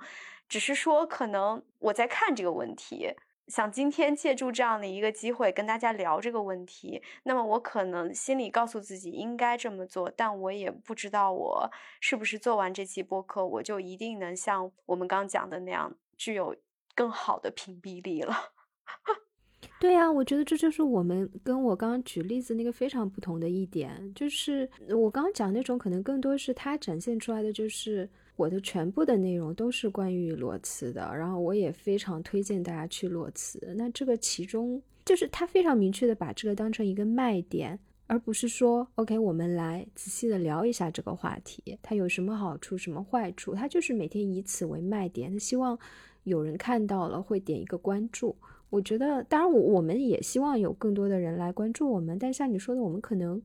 [0.47, 3.15] 只是说可能我在看这个问题。
[3.47, 16.55] 想今天借助这样的一个机会跟大家聊这个问题，那么我可能心里告诉自己应该这么做，但我也不知道我是不是做完这期播客，我就一定能像我们刚讲的那样具有
[16.95, 18.33] 更好的屏蔽力了。
[19.79, 28.09] 对呀，我觉得这就是我们跟我刚刚举例子那个非常不同的一点，就是我刚刚讲那种可能更多是它展现出来的就是。
[28.35, 33.73] 我的全部的内容都是关于裸辞的，然后我也非常推荐大家去裸辞。
[33.77, 43.53] 那这个其中就是他非常明确的把这个当成一个卖点，而不是说 OK，我们来仔细的聊一下这个话题，它有什么好处，什么坏处。
[43.53, 45.77] 他就是每天以此为卖点，他希望
[46.23, 48.35] 有人看到了会点一个关注。
[48.71, 53.39] 我觉得，当然我我们也希望有更多的人来关注我们，但像你说的，我们可能。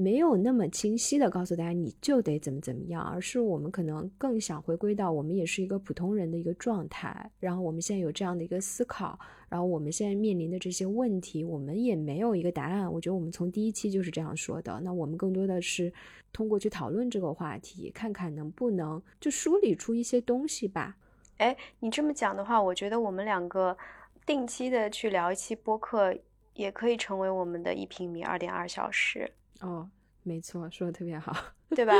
[0.00, 12.90] 没有那么清晰的告诉大家你就得怎么怎么样，而是我们可能更想回归到我们也是一个普通人的一个状态，然后我们现在有这样的一个思考，然后我们现在面临的这些问题，我们也没有一个答案。
[12.92, 14.80] 我觉得我们从第一期就是这样说的。
[14.84, 15.92] 那我们更多的是
[16.32, 20.96] 通过去讨论这个话题，看看能不能就梳理出一些东西吧。
[21.38, 23.76] 哎，你这么讲的话，我觉得我们两个
[24.24, 26.16] 定期的去聊一期播客，
[26.54, 29.32] 也可以成为我们的一平米二点二小时。
[29.60, 29.90] 哦，
[30.22, 31.34] 没错，说的特别好，
[31.70, 31.92] 对吧？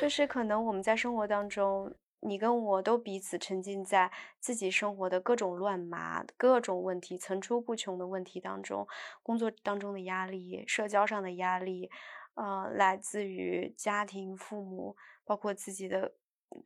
[0.00, 8.88] 就是可能我们在生活当中，你跟我都彼此沉浸在自己生活的各种乱麻、各种问题层出不穷的问题当中，
[9.22, 11.90] 工作当中的压力、社交上的压力，
[12.34, 16.14] 呃，来自于家庭、父母，包括自己的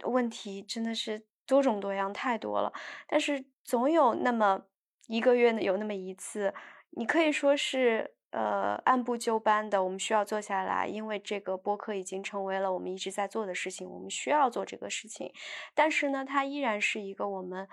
[0.04, 2.72] 问题，真的是多种多样，太多了。
[3.09, 4.66] 但是总有那么
[5.09, 6.54] 一个月，有那么一次，
[6.90, 8.12] 你可以说是。
[8.30, 15.32] 呃，按部就班的，我们需要做下来，因为这个播客已经成为了我们一直在做的事情，我们需要做这个事情。
[15.74, 17.66] 但是呢，它依然是一个我们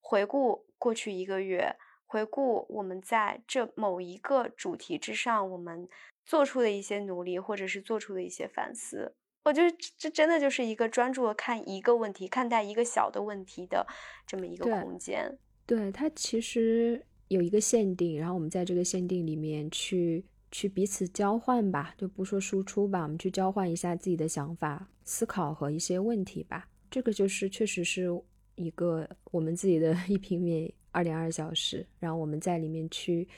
[0.00, 5.86] 回顾过去一个月，回顾我们在这某一个主题之上，我们
[6.24, 9.14] 做出的一些努力，或者是做出的一些反思。
[9.44, 13.86] 我觉得这真的就是一个专注的看一个问题，看待一个小的问题的
[14.26, 15.38] 这么一个空间。
[15.66, 17.06] 对它其实。
[17.30, 26.68] 有一个限定，然后我们在这个限定里面去去彼此交换吧，就不说输出吧，我们去交换一下自己的想法、思考和一些问题吧。
[26.90, 28.08] 这个就是确实是
[28.56, 33.28] 一个我们自己的一平米二点二小时，然后我们在里面去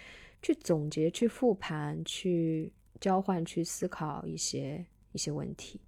[0.40, 5.78] 去总结、去复盘、去交换、去思考一些一些问题。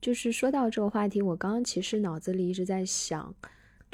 [0.00, 3.34] 就是说到这个话题，我刚刚其实脑子里一直在想，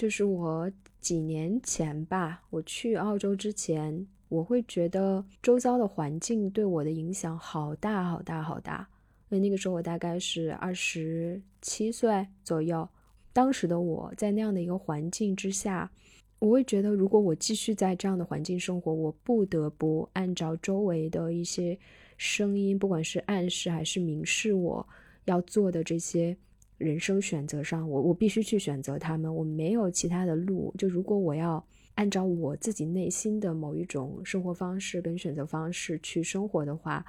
[0.00, 0.72] 就是我。
[1.00, 8.86] 几年前吧，我去澳洲之前，我会觉得周遭的环境对我的影响好大好大好大。
[9.30, 12.86] 因为那个时候我大概是二十七岁左右，
[13.32, 15.90] 当时的我在那样的一个环境之下，
[16.38, 21.78] 我会觉得如果我继续在这样的环境生活，我不得不按照周围的一些
[22.18, 24.86] 声音，不管是暗示还是明示我
[25.24, 26.36] 要做的这些。
[26.80, 30.74] 人生选择上，我我必须去选择他们，我没有其他的路。
[30.78, 31.62] 就如果我要
[31.94, 37.04] 按照我自己内心的某一种生活方式跟选择方式去生活的话，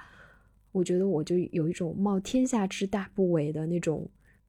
[0.72, 4.06] 我觉得我就有一种冒天下之大不韪的那种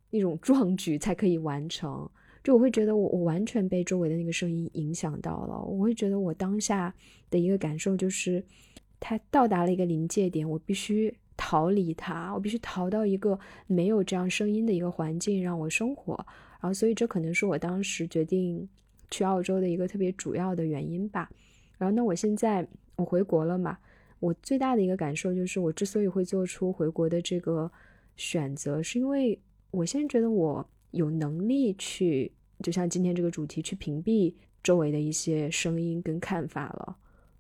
[0.10, 2.10] 那种壮举才可以完成。
[2.44, 6.94] 就我会觉得我我完全被周围的那个声音影响到了，我会觉得我当下
[7.30, 8.44] 的一个感受就是，
[9.00, 11.16] 它到达了一个临界点，我必须。
[11.36, 16.16] 逃离它，我必须逃到一个没有这样声音的一个环境让我生活，
[16.62, 18.68] 然后所以这可能是我当时决定
[19.10, 21.30] 去澳洲的一个特别主要的原因吧。
[21.78, 23.78] 然后那我现在我回国了嘛，
[24.20, 27.72] 我最大的一个感受就是我之所以会做出回国的这个
[28.16, 29.38] 选择，是因为
[29.72, 36.96] 我现在觉得我有能力去，就像今天这个主题，去屏蔽周围的一些声音跟看法了。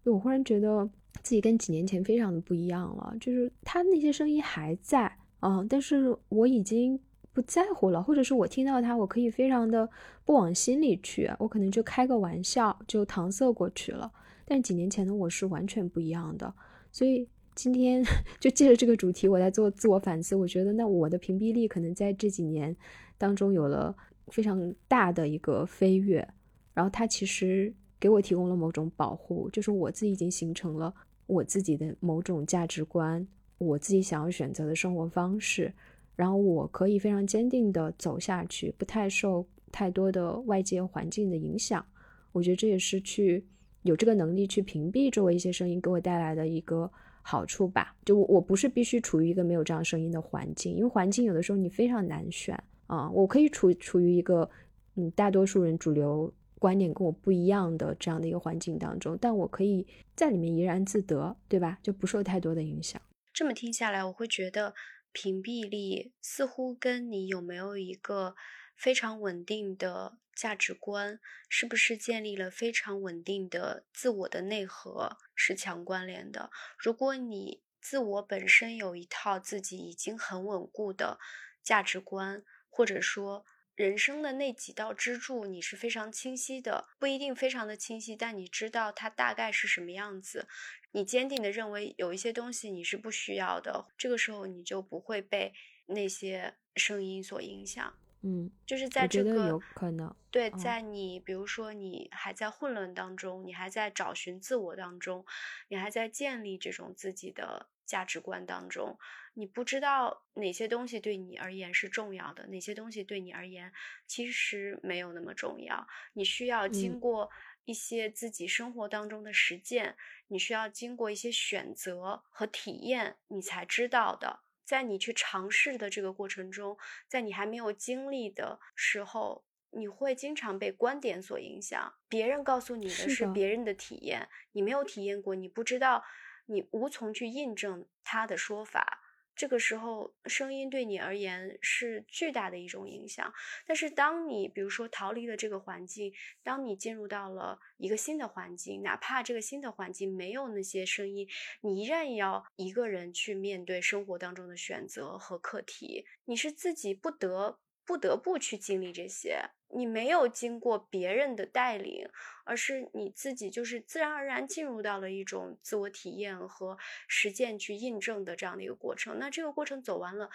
[0.06, 0.90] 我忽然觉得。
[1.22, 7.00] 自己跟几年前非常的不一样了，就是他那些声音还在啊，但是我已经
[7.32, 9.88] 不在乎了，或者是我听到他，我可以非常的
[10.26, 14.12] 不往心里去，我可能就开个玩笑就搪塞过去了。
[14.46, 16.54] 但几年前的我是完全不一样的，
[16.92, 18.04] 所以今天
[18.42, 20.36] 就借着这个主题，我在做自我反思。
[20.36, 22.76] 我觉得那我的屏蔽力可能在这几年
[23.18, 23.96] 当中有了
[24.28, 26.28] 非常大的一个飞跃，
[26.74, 27.74] 然后它其实。
[28.04, 30.94] 给我提供了某种保护，就是我自己已经形成了
[31.26, 33.26] 我自己的某种价值观，
[33.60, 35.74] 我自己想要选择的生活方式，
[36.14, 41.86] 然后我可以非常坚定的走下去，不太受太多的外界环境的影响。
[42.34, 43.42] 我觉得这也是去
[43.84, 46.92] 有这个能力去屏蔽周围一些声音给我带来的一个
[47.22, 47.96] 好处吧。
[48.04, 53.10] 就我我不是必须处于一个没有这样声音的环境，因为环境有的时候你非常难选啊。
[53.12, 54.50] 我可以处处于一个
[54.96, 56.30] 嗯大多数人主流
[56.64, 59.86] 观点跟我不一样的这样的一个环境当中，但我可以
[60.16, 61.78] 在里面怡然自得，对吧？
[61.84, 63.02] 就不受太多的影响。
[63.34, 64.74] 这么听下来，我会觉得
[65.12, 68.38] 屏蔽力似乎跟你有没有一个
[68.78, 76.50] 非常稳定的价值观，是不是建立了非常稳定的自我的内核是强关联的。
[76.78, 81.20] 如果你自我本身有一套自己已经很稳固的
[81.62, 83.46] 价值观，或者说
[83.76, 90.48] 人生的那几道支柱你是非常清晰的，不一定非常的清晰，但你知道它大概是什么样子。
[90.92, 95.54] 你坚定的认为有一些东西你是不需要的，这个时候你就不会被
[95.88, 97.98] 那些声音所影响。
[98.24, 105.26] 嗯，就是在这个有可能对，在你比如说你还在混乱当中，你还在找寻自我当中，
[105.68, 108.98] 你还在建立这种自己的价值观当中，
[109.34, 113.72] 你不知道哪些东西对你而言是重要的，哪些东西对你而言
[114.08, 115.88] 其实没有那么重要。
[116.14, 117.30] 你需要经过。
[117.66, 119.96] 一些自己生活当中的实践，
[120.28, 124.42] 你需要经过一些选择和体验，你才知道的。
[124.74, 126.76] 在你去尝试的这个过程中，
[127.08, 131.94] 在你还没有经历的时候，你会经常被观点所影响。
[132.10, 136.04] 别人告诉你的是别人的体验，你没有体验过，你不知道，
[136.48, 139.03] 你无从去印证他的说法。
[139.36, 143.34] 这个时候，声音对你而言是巨大的一种影响。
[143.66, 146.14] 但是，当你比如说逃离了这个环境，
[146.44, 151.28] 当你进入到了一个新的环境，哪怕这个新的环境没有那些声音，
[151.62, 156.06] 你依然要一个人去面对生活当中的选择和课题。
[156.26, 157.60] 你是自己不得。
[157.86, 162.08] 不得不去经历这些，你没有经过别人的带领，
[162.46, 166.78] 而是你自己就是自然而然进入到了一种自我体验和
[167.08, 169.20] 实践去印证的这样的一个过程。
[169.20, 170.30] 那这个过程走完了，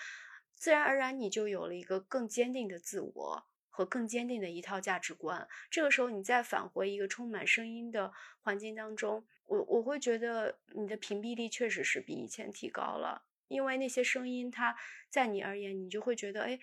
[0.53, 5.49] 自然而然你就有了一个更坚定的自我和更坚定的一套价值观。
[5.70, 14.76] 这个时候，你再返回一个充满声音的环境当中，我我会觉得你的屏蔽力确实是比以前提高了，因为那些声音它
[15.09, 16.61] 在你而言，你就会觉得，哎。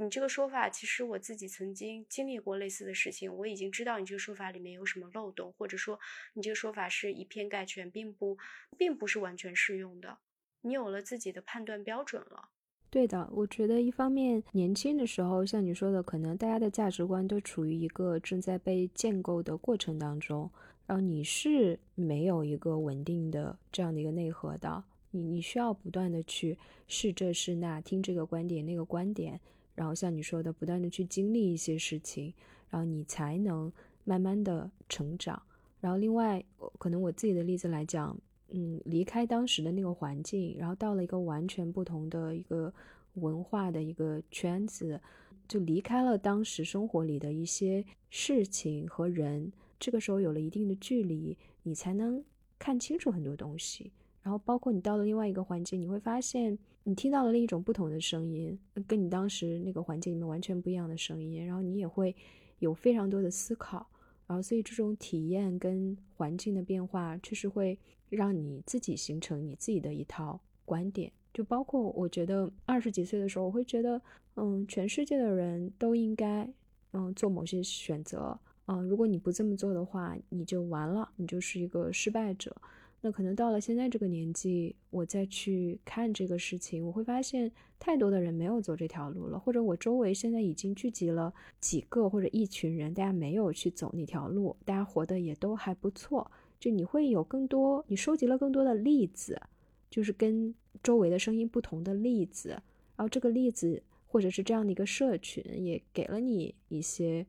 [0.00, 5.98] 你这个说法，其实我自己曾经经历过类似的事情，我已经知道你这个说法里面有什么漏洞，或者说
[6.34, 8.38] 你这个说法是以偏概全，并不，
[8.76, 10.18] 并不是完全适用的。
[10.60, 12.48] 你有了自己的判断标准了。
[12.90, 20.50] 对的，我觉得一方面年轻的时候，像你说的，可能大家的价值观都处于一个正在被建构的过程当中，
[20.86, 29.40] 然后你是没有一个稳定的这样的一个内核的，你你需要不断的去试这试那，听这个观点那个观点。
[29.78, 32.34] 然后像你说的，不断的去经历一些事情，
[32.68, 33.72] 然后你才能
[34.02, 35.40] 慢慢的成长。
[35.80, 36.44] 然后另外，
[36.80, 38.18] 可能我自己的例子来讲，
[38.48, 42.74] 嗯，离开当时的那个环境，然后到了一个完全不同的一个
[43.14, 45.00] 文化的一个圈子，
[45.46, 49.52] 就离开了当时生活里的一些事情和人。
[49.78, 52.24] 这个时候有了一定的距离，你才能
[52.58, 53.92] 看清楚很多东西。
[54.22, 56.58] 然后包括你到了另外一个环境，你会发现。
[56.88, 62.16] 你听到了另一种不同的声音，跟你当时那个环境里面完全不一样的声音，然后你也会
[62.60, 63.86] 有非常多的思考，
[64.26, 67.78] 然后所以这种体验跟环境的变化，确实会
[68.08, 71.12] 让你自己形成你自己的一套观点。
[71.34, 74.00] 就包括我觉得二十几岁的时候，我会觉得，
[74.36, 76.50] 嗯，全世界的人都应该，
[76.94, 82.56] 嗯，做某些选择，嗯，如果你不这么做的话，你就完了，你就是一个失败者。
[83.00, 96.28] 那可能到了现在这个年纪，我再去看这个事情，我会发现太多的人没有走这条路了，或者我周围现在已经聚集了几个或者一群人，大家没有去走那条路，大家活得也都还不错。
[96.58, 99.40] 就你会有更多，你收集了更多的例子，
[99.88, 102.62] 就是跟周围的声音不同的例子，然
[102.96, 107.24] 后这个例子或者是这样的一个社群，也给了你一些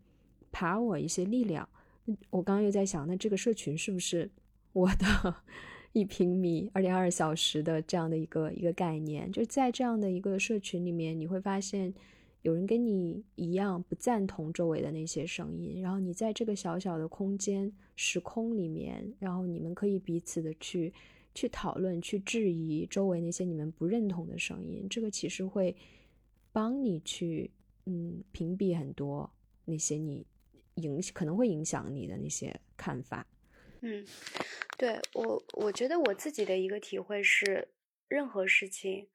[0.51, 1.69] power 一些力量。
[2.31, 4.31] 我刚刚又在想，那这个社群是不是？
[4.73, 5.35] 我的
[5.93, 11.93] 一平米二点二小时的这样的一个一个概念，就在这样的一个社群里面，你会发现
[12.43, 20.93] 有人跟你一样不赞同周围的那些声音，然后你在这个小小的空间时空里面，然后你们可以彼此的去
[21.33, 25.75] 去讨论、去质疑周围那些你们不认同的声音，这个其实会
[26.51, 27.49] 帮你去
[27.85, 29.29] 嗯屏蔽很多
[29.65, 30.25] 那些你
[30.75, 33.25] 影可能会影响你的那些看法。
[33.81, 34.05] 嗯，
[34.77, 37.69] 对我，我觉得我自己的一个体会是，
[38.07, 39.07] 任何事情，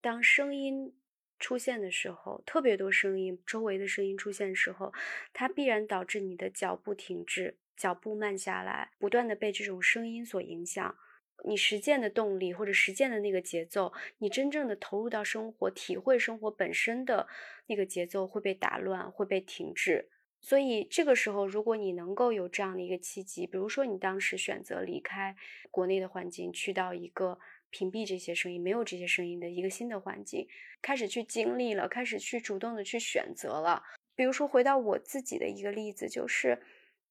[0.00, 0.94] 当声音
[1.38, 4.92] 出现的时候，特别多声音，周围的声音出现的时候，
[5.32, 10.96] 它必然导致你的脚步停滞，脚步慢下来，不断的被这种声音所影响。
[11.44, 17.28] 你实践的动力或者实践的那个节奏，你真正的投入到生活、体会生活本身的
[17.66, 20.08] 那个节奏会被打乱，会被停滞。
[20.40, 25.36] 所以这个时候，如果你能够有这样的一个契机，比如说你当时选择离开
[25.70, 27.38] 国内的环境，去到一个
[27.70, 30.48] 屏蔽这些声音、没有这些声音的一个新的环境，
[30.80, 33.82] 开始去经历了，开始去主动的去选择了。
[34.14, 36.62] 比如说回到我自己的一个例子，就是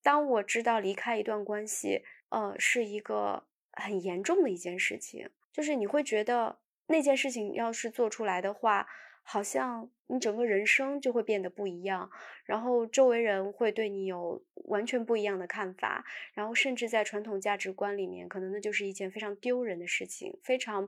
[0.02, 3.46] 当我知道离开一段关系，呃，是一个。
[3.80, 6.58] 很严重的一件事情，就是你会觉得
[6.88, 8.88] 那件事情要是做出来的话，
[9.30, 12.10] 好像你整个人生就会变得不一样，
[12.46, 20.88] 然后周围人会对你有完全不一样的看法，然后甚至在传统价值观里面，可能那就是一件非常丢人的事情，非常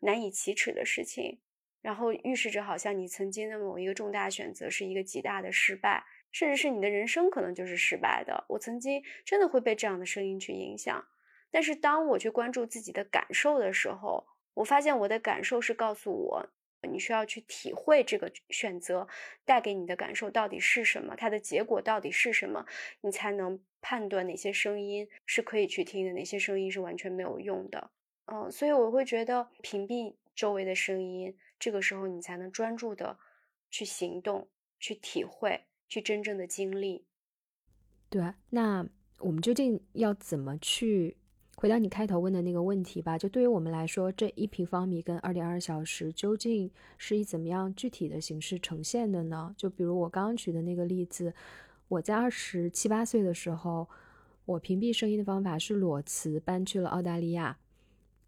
[0.00, 1.38] 难以启齿的事情，
[1.80, 8.46] 然后预示着好像你曾经的某一个重大选择是一个极大的失败，甚至是你的人生可能就是失败的。
[8.48, 11.06] 我曾经真的会被这样的声音去影响。
[11.52, 16.50] 但是当我去关注自己的感受的时候，我发现我的感受是告诉我，
[16.86, 19.06] 你需要去体会这个选择
[19.44, 22.64] 带给你的感受到底是什么，它的结果到底是什么，
[23.00, 27.90] 你才能判断哪些声音是可以去听的，哪些声音是完全没有用的。
[28.26, 33.18] 嗯，所以我会觉得屏蔽周围的声音，这个时候你才能专注的
[33.70, 34.48] 去行动，
[34.80, 37.04] 去体会，去真正的经历。
[38.08, 38.86] 对，那
[39.20, 41.16] 我们究竟要怎么去？
[41.56, 49.54] 回到你开头问的那个问题吧，就对于我们来说，这一平方米跟二点二小时究竟是以怎么样具体的形式呈现的呢？
[49.56, 51.32] 就比如我刚刚举的那个例子，
[51.88, 53.88] 我在二十七八岁的时候，
[54.44, 57.56] 我屏蔽声音的方法是裸辞，搬去了澳大利亚，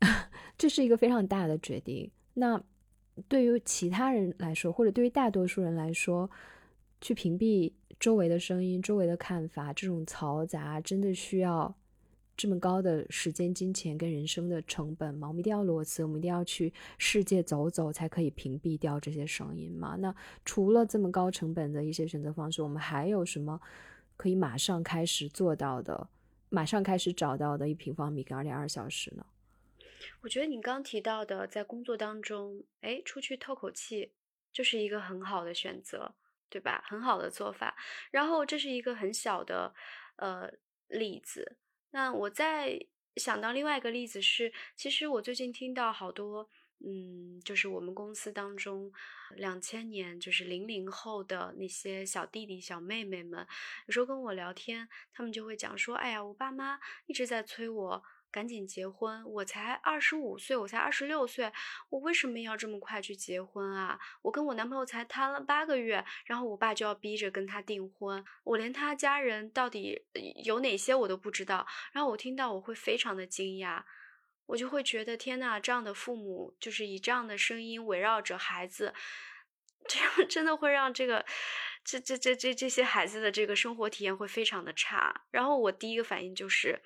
[0.56, 2.10] 这是一个非常大的决定。
[2.32, 2.62] 那
[3.28, 6.30] 对于其他人来说，或者对于大多数人来说，
[7.02, 11.74] 去屏蔽周围的声音、周围的看法，这种嘈杂，真的需要。
[12.38, 15.26] 这么高的时间、金钱跟人生的成本吗？
[15.26, 19.96] 我们一定要裸辞，我们一定要去世界走走，才可以屏蔽掉这些声音吗？
[19.98, 20.14] 那
[20.44, 23.60] 除了这么高成本的一些选择方式，我们还有什么
[24.16, 26.08] 可以马上开始做到的？
[26.48, 29.26] 马上开始找到的一平方米跟二点二小时呢？
[30.20, 34.12] 我觉得你刚提到的，在工作当中，哎，出去透口气，
[34.52, 36.14] 就是一个很好的选择，
[36.48, 36.84] 对吧？
[36.86, 37.74] 很好的做法。
[38.12, 39.74] 然后这是一个很小的
[40.16, 40.48] 呃
[40.86, 41.56] 例子。
[41.90, 42.78] 那我再
[43.16, 46.48] 想到另外一个例子是，其实我最近听到好多，
[46.84, 48.92] 嗯，就是我们公司当中
[49.36, 53.46] 两千年就是零零后的那些小弟弟小妹妹们，
[53.86, 58.04] 有时候跟我聊天，他们就会讲说，哎呀，我爸妈一直在催我。
[58.30, 59.24] 赶紧结婚！
[59.24, 61.50] 我才二十五岁，我才二十六岁，
[61.88, 63.98] 我为什么要这么快去结婚啊？
[64.20, 70.02] 我跟我男朋友才谈了八个月，然后我爸就要逼着跟他订婚，我连他家人到底
[70.44, 71.66] 有哪些我都不知道。
[71.92, 73.82] 然后我听到我会非常的惊讶，
[74.44, 78.92] 我就会觉得天呐，这样的父母就是以这样的声音围绕着孩子，
[79.88, 81.24] 这样真的会让这个
[81.82, 85.22] 这这这这这些孩子的这个生活体验会非常的差。
[85.30, 86.82] 然后我第一个反应就是。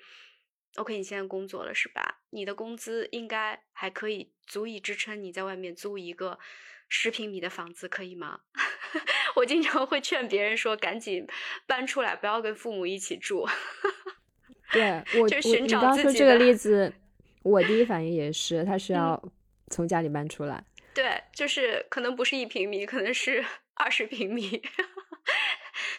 [0.77, 2.19] OK，你现在工作了是吧？
[2.31, 6.39] 你的工资应该还可以，足以支撑你在外面租一个
[6.87, 8.39] 十平米的房子，可以吗？
[9.35, 11.27] 我经常会劝别人说，赶紧
[11.67, 13.47] 搬出来，不要跟父母一起住。
[14.71, 16.91] 对 我，我你刚说这个例子，
[17.43, 19.21] 我第一反应也是，他需要
[19.69, 20.63] 从家里搬出来。
[20.95, 23.43] 对，就是可能不是一平米，可能是
[23.75, 24.61] 二十平米。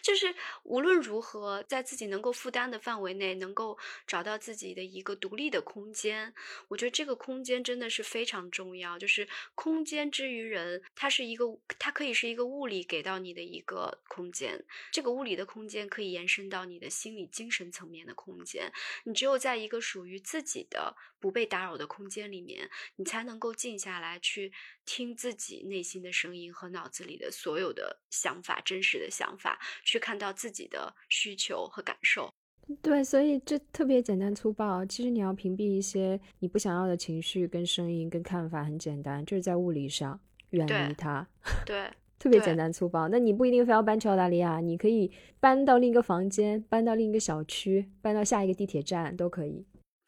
[0.05, 3.75] 就是无论如何，在自己能够负担的范围内，能够
[4.05, 6.31] 找到自己的一个独立的空间。
[6.67, 8.99] 我觉得这个空间真的是非常重要。
[8.99, 11.45] 就是空间之于人，它是一个，
[11.79, 14.63] 它可以是一个物理给到你的一个空间。
[14.91, 18.71] 这个物理的空间可以延伸到你的心理、精神层面的空间。
[19.05, 20.95] 你只有在一个属于自己的、
[21.25, 24.51] 不被打扰的空间里面，你才能够静下来去
[24.85, 29.59] 听自己内心的声音和脑子里的所有的想法、真实的想法。
[29.83, 32.31] 去看到自己的需求和感受，
[32.79, 34.85] 对，所以这特别简单粗暴。
[34.85, 40.19] 其实你要屏蔽一些你不想要的情绪、跟声音、跟看法，很简单，就是在物理上
[40.51, 41.27] 远离它。
[41.65, 43.07] 对， 特别简单粗暴。
[43.07, 49.65] 那你不一定非要搬去澳大利亚，你可以搬到另一个房间，搬到另一个小区，搬到下一个地铁站都可以。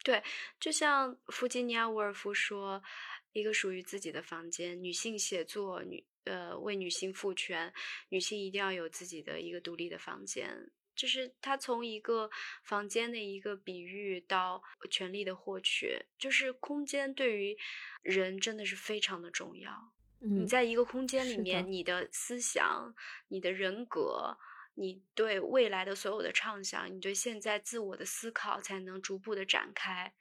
[0.08, 0.22] 对，
[0.58, 2.82] 就像弗吉尼亚·沃尔夫说
[3.34, 7.70] ：“一个属于自己的房间，女性写作女。”呃，为女性赋权，
[8.08, 10.70] 女性一定要有自己的一个独立的房间。
[10.96, 12.30] 就是他从一个
[12.62, 17.54] 房间的一个比喻到权力的获取，就是空间对于
[18.00, 19.92] 人真的是非常的重要。
[20.20, 22.94] 你在一个空间里面，你的思想、
[23.28, 24.38] 你的人格、
[24.78, 30.12] 你对未来的所有的畅想，你对现在自我的思考才能逐步的展开。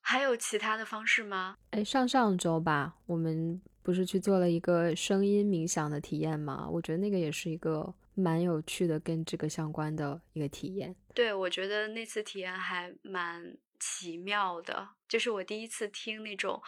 [0.00, 1.56] 还有其他的方式吗？
[1.70, 6.68] 哎，上上周吧，我们不是去做了一个声音冥想的体验吗？
[6.70, 10.94] 我觉得那个也是一个蛮有趣的，跟这个相关的一个体验。
[11.14, 16.62] 对，我觉得那次体验还蛮奇妙的，就是我第一次听那种，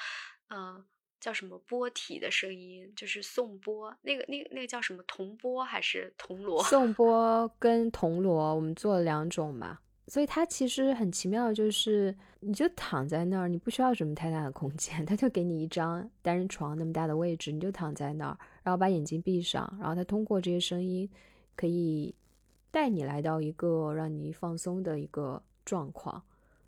[0.48, 0.82] 嗯，
[1.20, 6.62] 叫什么波体的声音，就是颂钵，那个、那个、那个叫什么铜钵还是铜锣？
[6.64, 9.78] 颂钵跟铜锣，我们做了两种嘛。
[10.08, 21.10] 所以它其实很奇妙，就是你就躺在那儿，你不需要什么太大的空间， 他就给你一张单人床那么大的位置，你就躺在那儿，然后把眼睛闭上，然后他通过这些声音，
[21.56, 22.14] 可以
[22.70, 26.22] 带你来到一个让你放松的一个状况，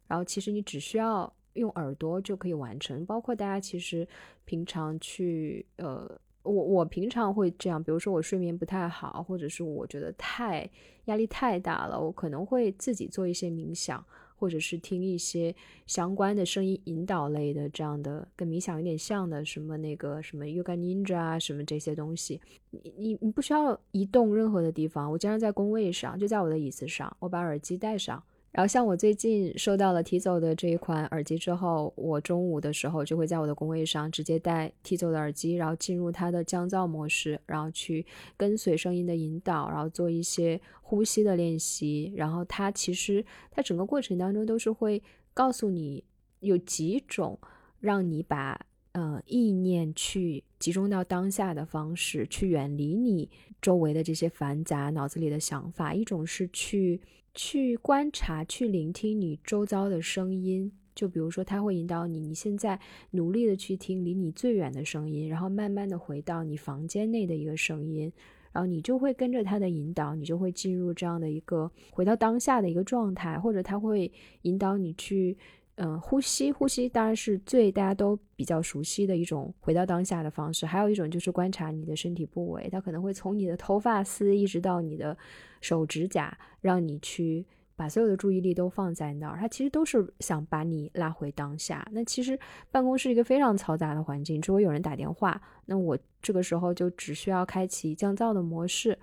[0.09, 4.07] 然后其实你只需要用耳朵就可以完成，包括大家其实
[4.45, 6.19] 平常去呃。
[6.45, 10.71] 我我平常会这样，比如说我睡眠不太好，或者是我觉得太
[11.05, 14.03] 压力太大了，我可能会自己做一些冥想，
[14.35, 15.55] 或者是听一些
[15.87, 22.41] 相关的声音引导类的这样的，跟冥想有点像的，什么那个什么 Yoga Ninja 啊，什么这些东西，
[22.71, 28.23] 你你你不需要移动任何的地方，我经常在工位上，就在我的椅子上，我把耳机戴上。
[28.59, 38.05] 然后像我最近收到了 T 走的这一款耳机之后，我中午的时候就会在我的工位上直接戴 T 走的耳机，然后进入它的降噪模式，然后去
[38.37, 42.13] 跟随声音的引导，然后做一些呼吸的练习。
[42.17, 45.01] 然后它其实它整个过程当中都是会
[45.33, 46.03] 告诉你
[46.41, 47.39] 有几种
[47.79, 48.61] 让你把
[48.99, 53.31] 呃意念去集中到当下的方式，去远离你
[53.63, 55.95] 周围的这些繁杂脑子里的想法。
[55.95, 57.01] 一种是去。
[57.35, 60.73] 去观察，去聆听你周遭的声音。
[60.93, 62.81] 就比如说，他会引导你，你现在
[63.13, 68.13] 努力的去听离你最远的声音，然后慢慢的回到你房间内的一个声音，
[68.51, 74.11] 然后你就会跟着他的引导，你就会进入这样的一个回到当下的一个状态，或者他会
[74.43, 75.37] 引导你去。
[75.81, 80.67] 嗯，呼吸，呼吸当然是最大家都比较熟悉的一种回到当下的方式。
[80.67, 85.17] 还有一种就是观察你的身体部位，它可能会从你的头发丝一直到你的
[85.61, 89.39] 手指甲，让你去把所有的注意力都放在那儿。
[89.39, 91.87] 它其实都是想把你拉回当下。
[91.93, 92.37] 那其实
[92.73, 98.99] 办公室一个非常嘈杂的环境，如果有人打电话，那我这个时候就只需要开启降噪的模式，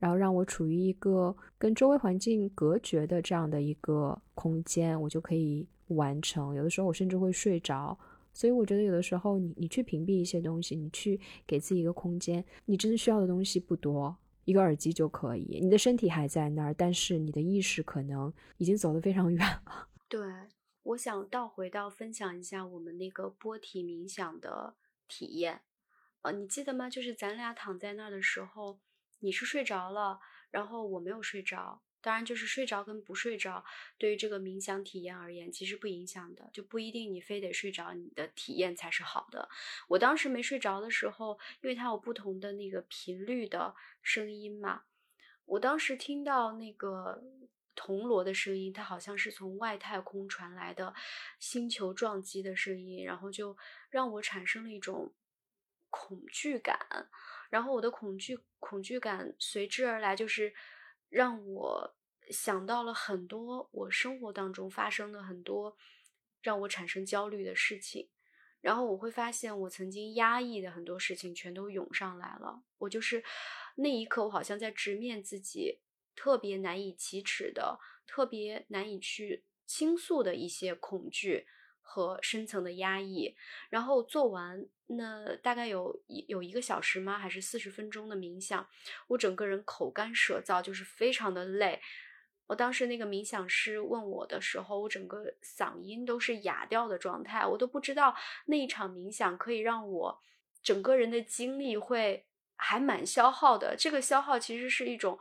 [0.00, 5.68] 然后让我处于一个跟周围环境隔绝的这样的一个空间，我就可以。
[5.88, 7.98] 完成，有的时候我甚至会睡着，
[8.32, 15.60] 所以我觉得有的时候你你去屏蔽一些东西，你去给自己一个空间，你真的需要的东西不多，一个耳机就可以。
[15.62, 19.88] 你的身体还在那儿，但是你的意识可能已经走得非常远了。
[20.08, 20.20] 对，
[20.82, 24.76] 我想倒回到分享一下我们那个波体冥想的
[25.08, 25.62] 体验，
[26.22, 26.90] 呃，你记得吗？
[26.90, 28.80] 就是咱俩躺在那儿的时候，
[29.20, 30.20] 你是睡着了，
[30.50, 31.82] 然后我没有睡着。
[32.06, 33.64] 当然，就是睡着跟不睡着，
[33.98, 39.48] 对于这个冥想体验而言，其实不影响的，就不一定你非得睡着，你的体验才是好的。
[39.88, 44.84] 我当时没睡着的时候，因为它有不同的那个频率的声音嘛，
[45.46, 47.20] 我当时听到那个
[47.74, 50.94] 铜锣的声音，它好像是从外太空传来的
[51.40, 53.58] 星球撞击的声音，然后就
[53.90, 55.12] 让我产生了一种
[55.90, 56.78] 恐惧感，
[57.50, 60.54] 然后我的恐惧恐惧感随之而来就是。
[61.08, 61.95] 让我
[62.30, 65.76] 想到了很多我生活当中发生的很多
[66.42, 68.08] 让我产生焦虑的事情，
[68.60, 72.62] 然后我会发现我曾经压抑的很多事情全都涌上来了。
[72.78, 73.22] 我就是
[73.76, 75.80] 那一刻，我好像在直面自己
[76.14, 81.46] 特别难以启齿的、特别难以去倾诉的一些恐惧。
[81.88, 83.36] 和深层的压抑，
[83.70, 87.16] 然后做完那大概有一有一个小时吗？
[87.16, 88.68] 还是四十分钟的冥想？
[89.06, 91.80] 我整个人口干舌燥，就是非常的累。
[92.46, 98.14] 我当时那个冥想师问我的时候，我整个嗓音都是哑掉的状态，我都不知道
[98.46, 100.20] 那一场冥想可以让我
[100.62, 102.26] 整个人的精力会
[102.56, 103.74] 还蛮消耗的。
[103.76, 105.18] 这个消耗其实是一种。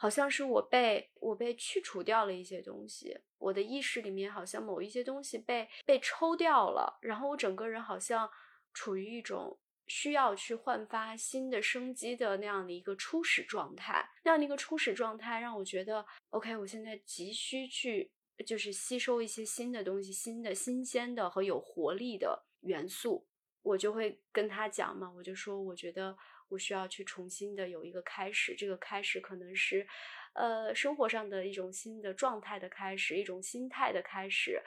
[0.00, 8.30] 好像是我被我被去除掉了一些东西，我的意识里面好像某一些东西被被抽掉了，然后我整个人好像
[8.72, 9.58] 处于一种
[9.88, 18.10] 需要去焕发新的生机的那样的一个初始状态，那样的一个初始状态让我觉得，OK，我现在急需去
[18.46, 23.26] 就是吸收一些新的东西，新的新鲜的和有活力的元素，
[23.62, 26.16] 我就会跟他讲嘛，我就说我觉得。
[26.50, 29.86] 我需要去重新的有一个开始，这个开始可能是，
[30.32, 34.58] 呃，生活上的一种新的状态的开始，一种心态的开始，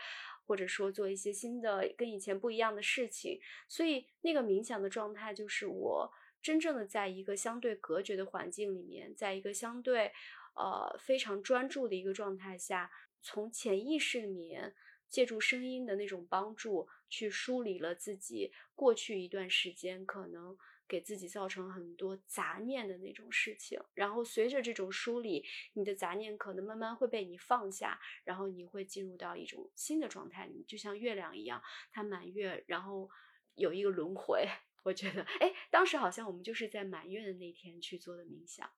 [0.46, 3.40] 或者说做一些新的跟以前不一样的事情。
[3.68, 6.12] 所以那个冥想的状态就是我
[6.42, 10.12] 真正的在一个相对隔绝的环境里面，在一个相对
[10.56, 14.74] 呃非常专注的一个状态下，从潜意识里面
[15.10, 20.58] 借助声音的那种帮助，去梳理了自己过去一段时间可能。
[20.92, 31.64] 给自己造成很多杂念的那种事情，然后随着这种梳理，你的杂念可能慢慢会被你放下，然后你会进入到一种新的状态里，就像月亮一样，
[31.94, 33.10] 它满月，然后
[33.56, 34.46] 有一个轮回。
[34.84, 38.70] 我觉得，哎，当时好像我们就是在满月的那天去做的冥想，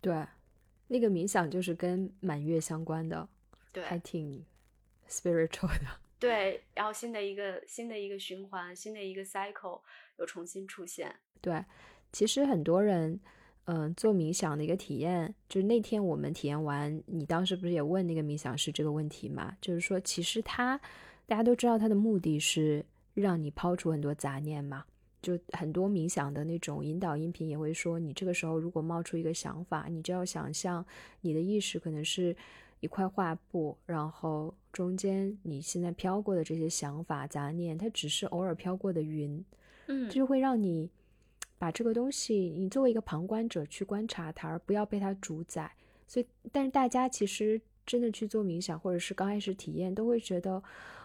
[0.00, 0.24] 对，
[0.86, 3.28] 那个冥想就是跟满月相关的，
[3.72, 4.46] 对，还挺
[5.08, 9.82] spiritual 的， 对，然后新的一个新的一个循环，新的一个 cycle
[10.18, 11.20] 又重新出现。
[11.46, 11.64] 对，
[12.10, 13.20] 其实很多人，
[13.66, 19.56] 嗯，做冥想的一个体验，就是那天我们体验完，你当时不是也问那个冥想师这个问题嘛？
[19.60, 20.76] 就是说，其实他，
[21.24, 22.84] 大家都知道他的目的是
[23.14, 24.84] 让你抛除很多杂念嘛。
[25.22, 30.84] 就很多冥想的那种引导音频也会说，你这个时候如果冒出一个想法，你就要想象
[31.20, 32.36] 你的意识可能是
[32.80, 39.44] 一块画布，然后中间你现在飘过的这些想法杂念，它只是偶尔飘过的云，
[39.86, 40.90] 嗯，就会让你。
[41.58, 45.70] 把这个东西，你作为一个旁观者去观察它，而不要被它主宰。
[46.06, 50.62] 所以，但是大家其实真的去做冥想，或者是刚开始体验，都会觉得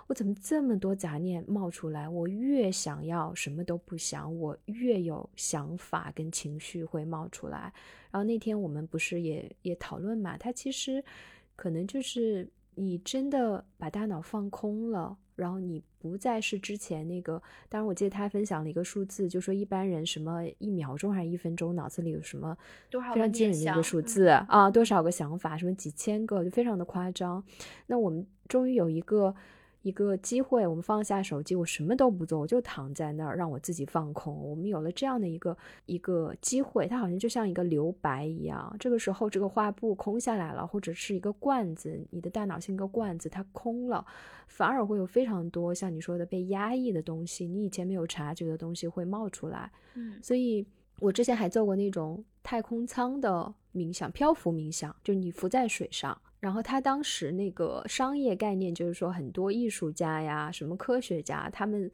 [0.08, 2.08] 我怎么这么多杂念冒出来？
[2.08, 7.74] 我越想要什么都不想，我越有想法跟情绪会冒出来。
[8.12, 10.38] 然后那天我们不是也也讨论嘛？
[10.38, 11.04] 它其实
[11.56, 15.18] 可能就是你真的把大脑放空了。
[15.42, 22.56] 然后你不再是之前那个，当然我记得他分享了一个数字，就说一般人什么一秒钟还是一分钟，脑子里有什么
[22.92, 27.44] 非常惊人的一个数字啊，多少个想法，什么几千个，就非常的夸张。
[27.88, 29.36] 那我们终于有一个。
[29.82, 34.36] 一个机会，我们放下手机，我什么都不做，我就躺在那儿，让我自己放空。
[34.48, 35.58] 我们有了这样的一个
[35.88, 38.76] 一个机会，它好像就像一个留白一样。
[38.80, 44.06] 这个时候，这个画布空下来了，或者是一个罐子，你的大脑像一个罐子，它空了，
[44.48, 49.72] 反而会有非常多像你说的被压抑的东西，你以前没有察觉的东西会冒出来。
[49.96, 50.64] 嗯，所以
[51.00, 56.16] 我之前还做过那种太空舱的冥想，漂浮冥想，就你浮在水上。
[56.42, 61.90] 然后他当时那个商业概念就是说，很多艺术家呀、什么科学家，他们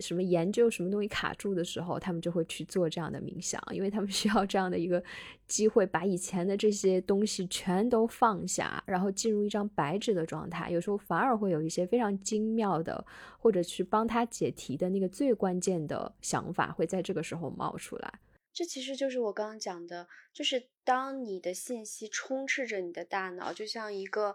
[0.00, 5.00] 什么研究什么东西卡住的时候，他们就会去做这样的冥想，因为他们 需要这样的一个
[5.46, 10.68] 机会，把以前的这些东西全都放下，然后进入一张白纸的状态。
[10.68, 13.06] 有时候反而会有一些非常精妙的，
[13.38, 18.18] 或者去帮他解题的那个最关键的想法，会在这个时候冒出来。
[18.56, 24.34] 这其实就是我刚刚讲的，就是当你的信息充斥着你的大脑，就像一个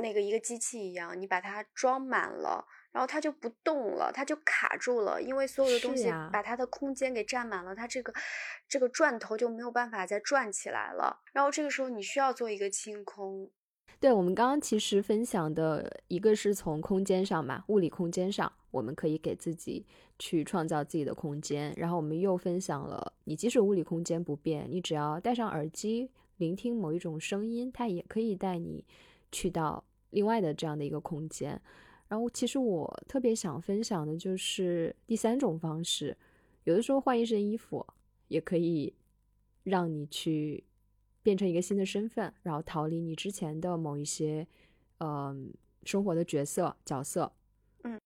[0.00, 8.14] 那个一个机器一样，你把它装满了，然后它就不动了，它就卡住了，因为所有的东西把它的空间给占满了，它这个
[8.68, 11.24] 这个转头就没有办法再转起来了。
[11.32, 13.50] 然后这个时候你需要做一个清空。
[13.98, 19.86] 对我们刚刚其实分享的一个是从空间上嘛，物理空间上，我们可以给自己
[20.18, 21.72] 去创造自己的空间。
[21.76, 28.84] 然后我们又分享了，你即使物理空间不变，你只要戴上耳机聆听某一种声音，它也可以带你
[29.30, 31.60] 去到另外的这样的一个空间。
[32.08, 36.16] 然后其实我特别想分享的就是第三种方式，
[36.64, 37.86] 有的时候换一身衣服
[38.28, 38.94] 也可以
[39.64, 40.64] 让你去。
[41.22, 44.46] 变成一个新的身份，然后逃离你之前的某一些，
[44.98, 45.52] 嗯，
[45.82, 47.32] 生活的角色角色。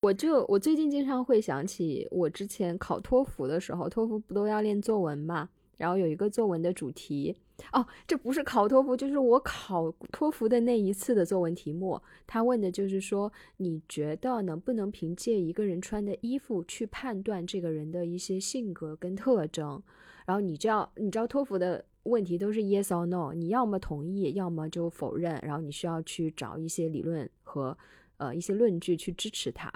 [0.01, 5.49] 我就我最近经常会想起我之前考托福的时候，托福不都要练作文嘛？
[5.77, 7.35] 然后有一个作文的主题，
[7.73, 11.99] 哦，这不是考托福，就是我考托福的那一次的作文题目。
[12.27, 19.81] 他问的就是说，你觉得能不能凭借一个人穿的衣服去判断这个人的一些性格跟特征？
[20.25, 21.85] 然后你知道，你知道托福的。
[22.05, 25.39] 问题都是 yes or no，你要么同意，要么就否认。
[25.43, 27.77] 然后你需要去找一些理论和
[28.21, 29.71] 呃一些论据去支持他。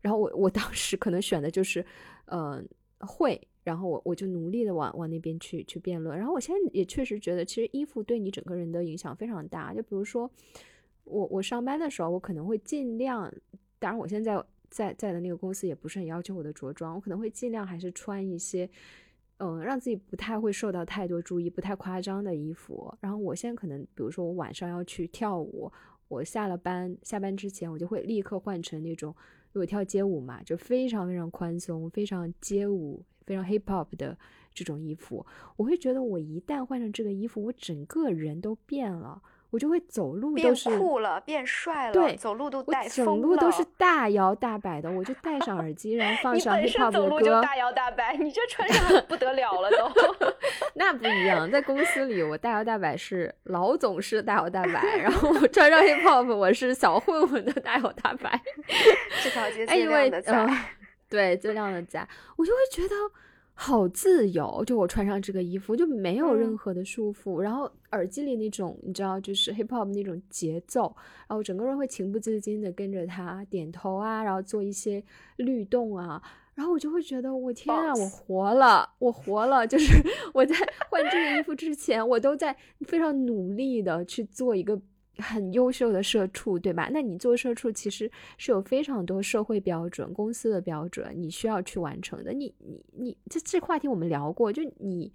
[0.00, 1.84] 然后我我当时可能选的就是，
[2.24, 2.62] 呃
[3.00, 3.40] 会。
[3.64, 6.18] 然后我我就努力的往往那边去去辩论。
[6.18, 9.72] 然后我现在也确实觉得，其实衣服对你整个人的影响非常大。
[9.72, 10.28] 就比如说
[11.04, 13.32] 我我上班的时候，我可能会尽量，
[13.78, 18.68] 当然我现在在在的那个公司也不是很要求我的着装，我可能会尽量还是穿一些。
[19.38, 22.92] 嗯，让自己不太会受到太多注意，不太夸张的衣服。
[23.00, 25.70] 然后我现在可能，比如说我晚上要去跳舞，
[26.12, 29.14] 我下了班，下班之前我就会立刻换成那种，
[29.54, 34.18] 因为我跳街舞嘛，就非常非常宽松、非常街舞、非常 hip hop 的
[34.52, 35.24] 这种衣服。
[35.56, 39.22] 我会觉得，我一旦换上这个衣服，我整个人都变了。
[39.52, 43.12] 我就会走路都是酷了，变帅了，对，走路都带风了。
[43.12, 46.64] 整路都是大摇大摆的，我就戴上耳机，然后 放上 hiphop 的歌。
[46.64, 49.92] 你本身走路就大摇大摆，你这穿上不得了了都。
[50.72, 58.40] 那不一样，在公司里我大摇大摆是老总是大摇大摆，然后我穿上 hiphop 我是小混混的大摇大摆。
[59.22, 60.48] 这条街最亮的在，
[61.10, 62.94] 对最亮的在，我就会觉得。
[63.54, 70.94] 好自由，就我穿上这个衣服就没有任何的束缚，然后耳机里那种你知道，就是 hip hop 那种节奏，
[71.28, 75.02] 然后整个人会情不自禁的跟着他点头啊，然后做一些
[75.36, 76.20] 律动啊，
[76.54, 80.02] 然后我就会觉得我天啊，我活了，我活了，就是
[80.34, 80.56] 我在
[80.90, 84.80] 换这个衣服之前，我都在非常努力的去做一个。
[85.18, 86.88] 很优秀的社畜，对吧？
[86.92, 92.32] 那你做社畜其实是有非常多社会标准、公司的标准，你需要去完成的。
[92.32, 95.12] 你、你、你，这这话题我们聊过，就你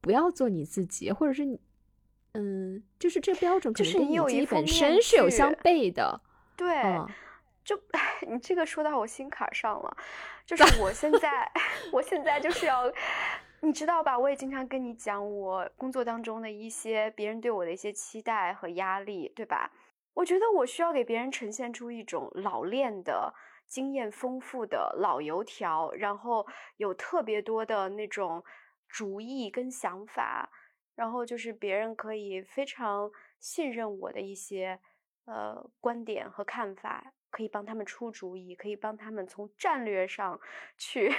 [0.00, 1.60] 不要做你自己，或者是你，
[2.32, 6.20] 嗯，就是这标准可能跟你自己本身是有相悖的。
[6.56, 6.66] 对，
[7.64, 7.78] 就
[8.30, 9.96] 你这个说到我心坎上了，
[10.44, 11.50] 就 是我现在，
[11.92, 12.92] 我现在就是要。
[13.60, 14.18] 你知道吧？
[14.18, 19.70] 我也经常跟你讲我工作当中的一些别人对我的一些期待和压力，对吧？
[20.14, 23.34] 我觉得我需要给别人呈现出一种老练的、
[23.66, 26.46] 经验丰富的老油条，然后
[26.76, 28.42] 有特别多的那种
[28.88, 30.50] 主意跟想法，
[30.94, 34.78] 然后就是别人可以非常信任我的一些
[35.26, 40.40] 呃观点和看法，可以帮他们出主意，可以帮他们从战略上
[40.76, 41.12] 去。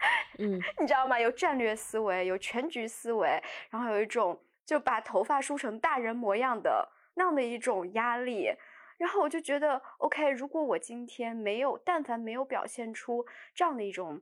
[0.38, 1.18] 嗯，你知道吗？
[1.20, 8.50] 有战略思维，有全局思维，然后有一种就把头发梳成大人模样的那样的一种压力。
[8.96, 14.20] 然后我就觉得，OK，如果我今天没有，但凡没有表现出这样的一种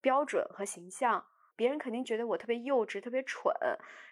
[0.00, 1.24] 标准和形象，
[1.54, 3.54] 别人肯定觉得我特别幼稚、特别蠢，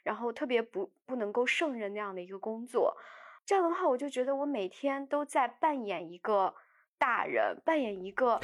[0.03, 2.97] 然后特别不不能够胜任那样的一个工作。
[3.45, 6.55] 这样的话，我就觉得我每天都在扮演一个。
[6.97, 8.41] 大人扮演一个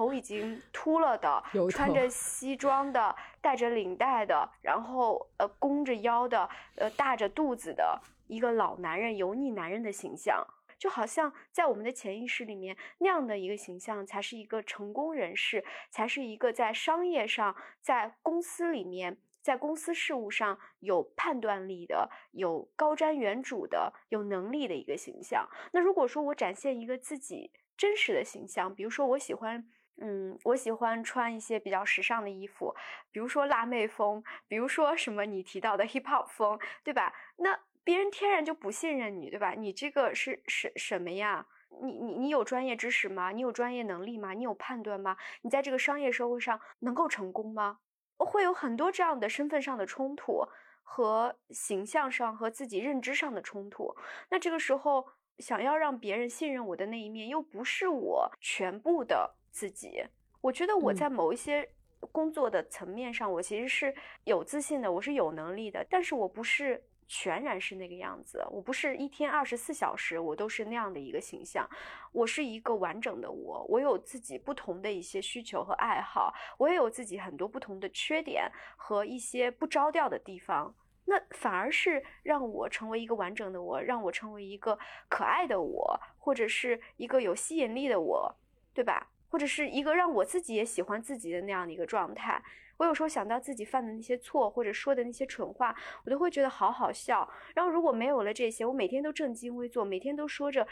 [0.00, 10.46] 头已经秃了的、 穿着西装的、带着领带的，然后呃弓着腰的、呃大着肚子的一个老男人、油腻男人的形象，
[10.78, 25.46] 就好像在我们的潜意识里面，那样的一个形象才是一个成功人士，才是一个在商业上、在公司里面、在公司事务上有判断力的、有高瞻远瞩的、有能力的一个形象。
[25.72, 29.66] 那如果说我展现一个自己，真实的形象，比如说我喜欢，
[30.00, 32.74] 嗯，我喜欢穿一些比较时尚的衣服，
[33.12, 37.14] 比如说辣妹风，比如说什么你提到的 hip hop 风，对吧？
[37.36, 39.52] 那别人天然就不信任你，对吧？
[39.52, 41.46] 你这个是什什么呀？
[41.82, 43.30] 你你你有专业知识吗？
[43.30, 44.32] 你有专业能力吗？
[44.32, 45.16] 你有判断吗？
[45.42, 47.78] 你在这个商业社会上能够成功吗？
[48.18, 50.46] 会有很多这样的身份上的冲突
[50.82, 53.94] 和形象上和自己认知上的冲突。
[54.30, 55.06] 那这个时候。
[55.40, 60.02] 想要让别人信任我的那一面，又不是我全部的自己。
[60.40, 61.68] 我觉得我在某一些
[62.12, 63.94] 工作的层面上，我其实是
[64.24, 65.86] 有自信的，我是有能力的。
[65.90, 71.68] 但是我不是全然是那个样子，我不是一天二十四小时我都是那样的一个形象。
[72.12, 80.74] 我是一个完整的我，我有自己不同的一些需求和爱好，我也有自己很多不同的缺点和一些不着调的地方。
[81.04, 84.78] 那反而是让我成为一个完整的我，让我成为一个
[85.08, 88.36] 可爱的我，或者是一个有吸引力的我，
[88.72, 89.08] 对吧？
[89.30, 92.42] 或者是一个让我自己也喜欢自己的那样的一个状态。
[92.76, 95.74] 我有时候想到自己犯的那些错，或者说的那些蠢话，
[96.04, 97.28] 我都会觉得好好笑。
[97.54, 100.66] 然后如果没有了这些，我每天都正襟危坐，每天都说着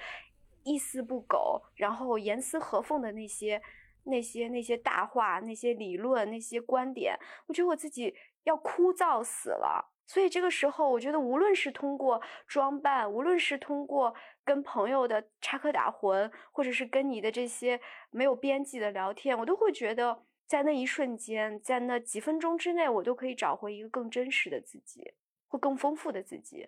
[0.65, 3.61] 一丝不苟，然后严丝合缝的那些、
[4.05, 7.15] 那些、那些大话、那些理论、那些观点，
[7.47, 9.93] 我觉得我自己要枯燥死了。
[10.09, 17.79] 所以这个时候，我觉得无论是通过装扮，无论是通过跟朋友的插科打诨，或者是跟你的这些
[18.11, 25.13] 没有边际的聊天，我都会觉得在那一瞬间，在那几分钟之内，我都可以找回一个更真实的自己，
[25.47, 26.67] 或更丰富的自己。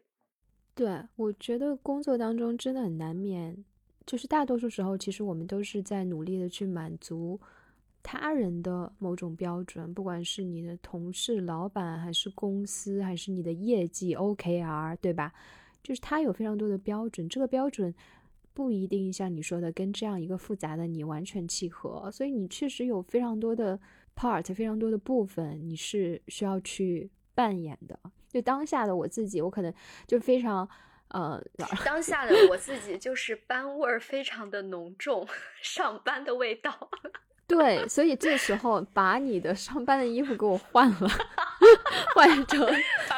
[0.75, 3.65] 对，我觉得工作当中真的很难免，
[4.05, 7.41] 就是大多数时候，其实我们都是在努力的去满足。
[8.03, 15.33] 他人的某种标准，不管是你的同事、老板，还是公司，还是你的业绩 OKR，对吧？
[15.83, 17.95] 就是他有非常多的标准，这个标准
[18.53, 23.79] 不一定像你说的跟这样一个复杂的你完全契合，所以你确实有非常多的
[24.17, 27.99] part，非常多的部分你是需要去扮演的。
[28.29, 29.73] 就当下的我自己，我可能
[30.07, 30.69] 就非常
[31.09, 31.43] 呃，
[31.85, 35.27] 当 下的我自己就是班味儿非常的浓重，
[35.63, 36.91] 上班的味道。
[37.51, 41.09] 对，所以这时候把你的上班的衣服给我换了，
[42.15, 42.67] 换成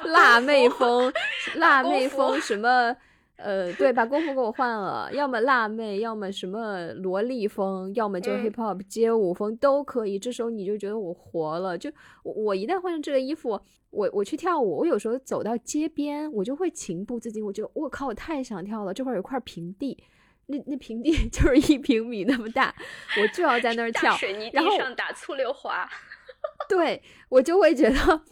[0.05, 1.13] 辣妹风，
[1.57, 2.97] 辣妹风 什么
[3.37, 10.19] 呃，对，把功夫给我换了，要么辣妹，要么什么萝莉风，要么就 hip hop 街舞风都可以。
[10.19, 11.77] 这时候你就觉得我活了。
[11.77, 11.91] 就
[12.23, 13.61] 我我一旦换上这个衣服，
[13.91, 18.95] 我我去跳舞，我有时候走到街边，我就会情不自禁，我觉得我靠，我太想跳了。
[18.95, 19.99] 这块有块平地，
[20.47, 22.75] 那那平地 就是一平米那么大，
[23.21, 24.17] 我就要在那儿跳。
[24.17, 25.89] 水泥地上打醋溜滑，
[26.69, 28.23] 对我就会觉得。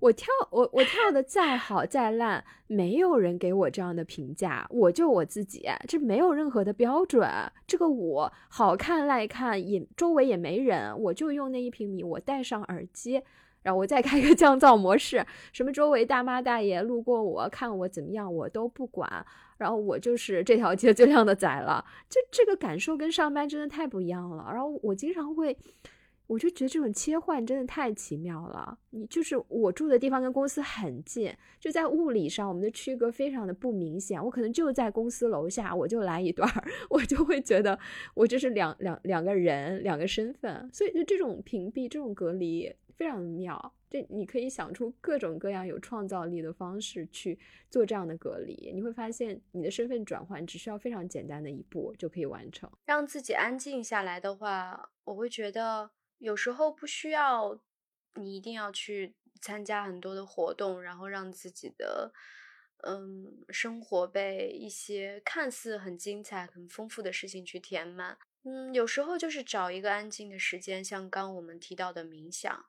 [0.00, 7.26] 我跳我我跳的再好再烂，没有人给我这样的评价，我就我自己，这没有任何的标准。
[7.66, 13.22] 这个舞好看赖看也周围也没人，我就用那一平米，我戴上耳机，
[13.64, 19.26] 然后我再开个降噪模式，什么周围大妈大爷路过我看我怎么样我都不管，
[19.58, 21.84] 然后我就是这条街最靓的仔了。
[22.08, 24.48] 就这个感受跟上班真的太不一样了。
[24.52, 25.58] 然后我经常会。
[26.26, 28.78] 我就觉得这种切换真的太奇妙了。
[28.88, 34.24] 你就是我住的地方跟公司很近，就在物理上我们的区隔非常的不明显。
[34.24, 36.50] 我可能就在公司楼下，我就来一段，
[36.88, 37.78] 我就会觉得
[38.14, 40.66] 我这是两两两个人，两个身份。
[40.72, 43.74] 所以就这种屏蔽、这种隔离非常妙。
[43.90, 47.38] 这你可以想出各种各样有创造力的方式去
[47.70, 48.72] 做这样的隔离。
[48.74, 52.70] 你会发现你的身份转换只需要非常简单的一步就可以完成。
[52.84, 55.90] 让自己安静下来的话，我会觉得。
[56.18, 57.60] 有时候不需要
[58.14, 62.14] 你一定要去参加很多的活动，然后让自己的
[62.86, 68.16] 嗯生活被一些看似很精彩、很丰富的事情去填满。
[68.44, 72.64] 嗯，有时候就是找一个安静的时间，像刚我们提到的冥想，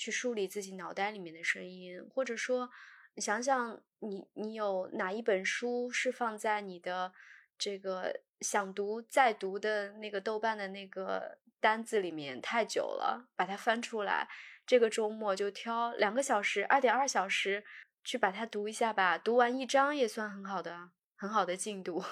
[0.00, 2.70] 去梳理自己脑袋里面的声音，或者说
[3.18, 7.12] 想想你你有哪一本书是放在你的
[7.58, 11.38] 这个想读再读的那个豆瓣的那个。
[11.62, 14.26] 单子里面太久了，把它翻出来。
[14.66, 17.62] 这个周末就挑两个小时，二点二小时
[18.02, 19.18] 去把它读一下吧。
[19.18, 22.02] 读完一章也算很好的，很好的进度。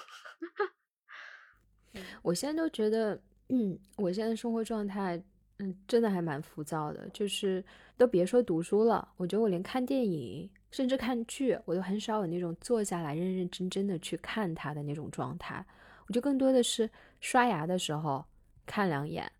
[2.20, 3.18] 我现在都觉得，
[3.48, 5.22] 嗯，我现在生活状态，
[5.58, 7.08] 嗯，真的还蛮浮躁的。
[7.12, 7.64] 就是
[7.96, 15.64] 都别说读书了，我觉得我连看电影，甚至看剧，我都很少有那种坐下来认认真真的去看它的那种状态。
[16.06, 16.88] 我就更多的是
[17.20, 18.24] 刷牙的时候
[18.66, 19.30] 看两眼。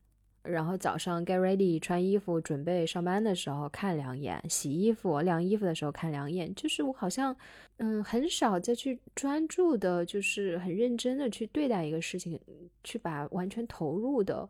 [0.45, 7.37] 然后早上 get ready 穿衣服准备上班的时候看两眼，洗衣服晾衣服的时候看两眼，就是我好像
[7.77, 12.41] 嗯很少再去专注的，就是很认真的去对待一个事情，
[12.83, 14.49] 去把完全投入的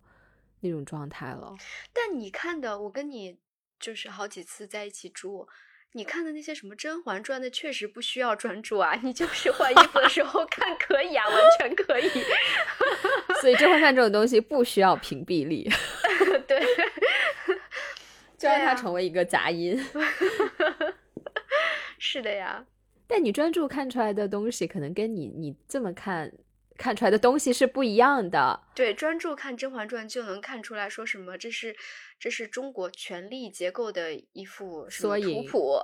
[0.61, 1.55] 那种状态了。
[1.93, 3.39] 但你看的，我跟你
[3.79, 5.49] 就是好几次在一起住。
[5.93, 12.09] 你看的那些什么《甄嬛传》的，确实不需要专注啊，你就是换衣服的时候看可以啊，完全可以。
[13.41, 15.67] 所以《甄嬛传》这种东西不需要屏蔽力，
[16.47, 16.61] 对，
[18.37, 19.83] 就让它成为一个杂音。
[21.99, 22.67] 是的呀，
[23.07, 26.31] 但你专注看出来的东西，可能跟你你这么看。
[26.79, 28.59] 看出来的东西是不一样的。
[28.74, 31.76] 对，专注看《甄嬛传》就能看出来说什么，这是
[32.18, 35.79] 这是中国权力结构的一幅图谱。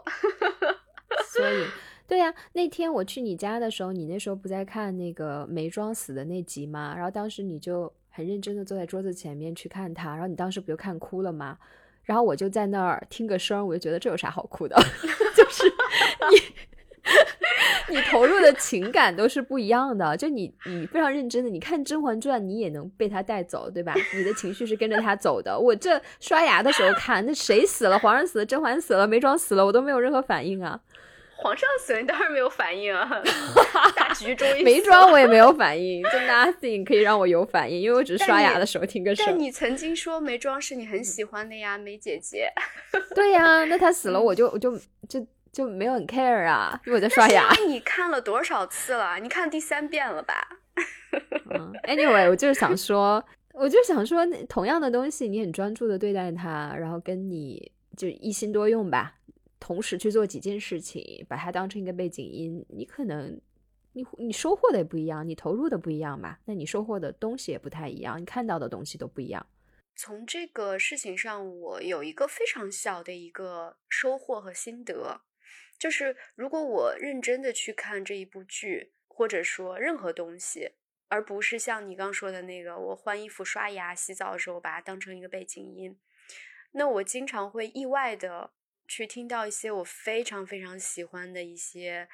[1.29, 1.67] 所以，
[2.07, 6.95] 对呀，那天我去你家的时候，你那时候不在看那个梅庄死的那集吗？
[6.97, 11.59] 然后当时你就很认真的坐在桌子前面去看他，然后你当时不就看哭了吗？
[12.05, 14.77] 然后我就在那儿听个声，我就觉得这有啥好哭的？
[15.37, 15.65] 就是
[16.31, 16.55] 你。
[17.91, 23.95] 你投入的情感都是不一样的，就你你非常认真的，你看《甄嬛传》，你也能被他带走，对吧？
[24.17, 25.57] 你的情绪是跟着他走的。
[25.57, 27.99] 我这刷牙的时候看，那谁死了？
[27.99, 30.81] 皇上死了，甄嬛死了，眉庄死了，我都没有任何反应啊。
[31.37, 33.23] 皇上死了，你当然没有反应啊。
[33.95, 39.27] 大局终于眉庄我也没有反应，就 nothing 可以让我有反应，因为我只是刷牙的时候听个声。
[39.27, 42.51] 但你曾经说眉庄是你很喜欢的呀，梅姐姐。
[43.15, 44.75] 对呀，那她死了，我就我就
[45.07, 45.25] 就。
[45.55, 47.49] 就没有很 care 啊，因为我在刷牙。
[47.69, 49.19] 你看了多少次了？
[49.21, 50.35] 你看第三遍了吧？
[51.87, 59.15] Anyway，我就是想说，我就想说，同样的东西，你很专注的对待它，然后跟你就一心多用吧，
[59.61, 63.41] 同时去做几件事情，把它当成一个背景音，你可能
[63.93, 66.41] 你你收获的也不一样，你投入的不一样吧？
[66.47, 69.47] 那你收获的东西也不太一样，你看到的东西都不一样。
[69.95, 75.21] 从这个事情上，我有一个非常小的一个收获和心得。
[75.79, 80.73] 就是如果我认真的去看这一部剧，或者说任何东西，
[81.09, 85.99] 而不是像你刚说的那个，我换衣服、刷牙、洗澡的时候把它当成一个背景音，
[86.73, 88.53] 那我经常会意外的
[88.89, 92.09] 去听到一些我非常非常喜欢的一些，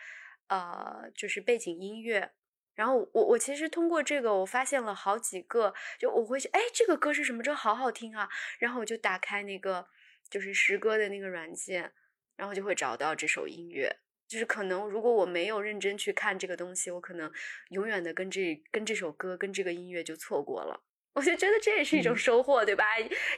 [0.49, 2.33] 呃，就是背景音乐。
[2.75, 7.43] 然后我我其实通过这个，我发现了好几个，就我会哎，这个歌是什么？
[7.43, 8.29] 这好好听啊！
[8.59, 9.87] 然后我就打开那个
[10.31, 11.93] 就是诗歌的那个软件。
[12.41, 13.95] 然后就会找到这首音乐，
[14.27, 17.31] 就是可能如果我没有认真去看这个东西，我可能
[17.69, 20.83] 永远的跟这跟这首歌跟这个音乐就错过了。
[21.13, 22.85] 我就觉得这也是一种收获，对吧？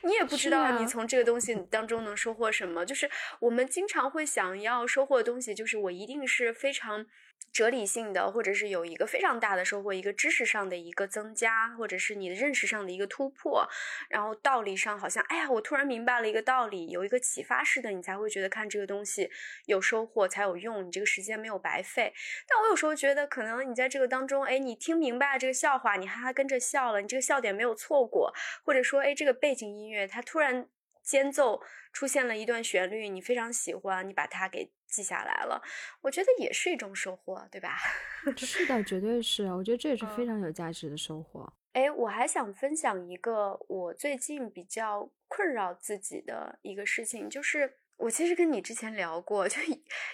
[0.05, 2.87] 你也不知道你从这个东西当中能收获什么。
[2.87, 7.05] 就是我们经常会想要收获的东西，就是我一定是非常。
[7.53, 13.67] 哲理性的，或者是有一个非常大的收获，一个知识上的一个增加，或者是你的认识上的一个突破，
[14.09, 19.31] 然后道理上好像，哎呀，我突然明白了一个道理，有一个启发式的，你才会觉得看这个东西
[19.67, 22.13] 有收获，才有用，你这个时间没有白费。
[22.47, 28.33] 但我有时候觉得，可能你在这个当中，哎，你听明白了这个笑话，你哈哈跟着笑了，你这个笑点没有错过，
[28.65, 30.69] 或者说，哎，这个背景音乐它突然。
[31.05, 31.61] 间奏
[31.93, 35.63] 出现了一段旋律，你非常喜欢，你把它给记下来了，
[36.01, 37.77] 我觉得也是一种收获，对吧？
[38.37, 41.53] 是的，绝对是，我觉得这也是非常有价值的收获。
[41.73, 49.59] 哎，我还想分享一个我最近比较困扰自己的一个事情，就是我其实跟你之前聊过， 就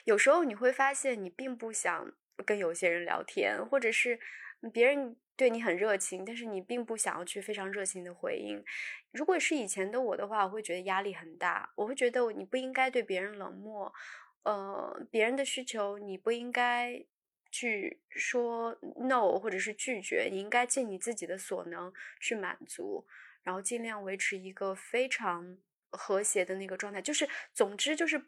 [0.04, 2.12] 有时候你会发现你并不想
[2.46, 4.20] 跟有些人聊天，或者是
[4.72, 5.16] 别人。
[5.38, 8.60] 对你很热情，但是你并不想要去非常热情的回应。
[9.12, 13.94] 如果是以前的我的话，我会觉得压力很大，我会觉得你不应该对别人冷漠，
[14.42, 17.04] 呃，别人的需求你不应该
[17.52, 23.06] 去说 no 或者是拒绝，你应该尽你自己的所能去满足，
[23.44, 25.56] 然后尽量维持一个非常
[25.90, 27.00] 和谐的那个状态。
[27.00, 28.20] 就是总之就是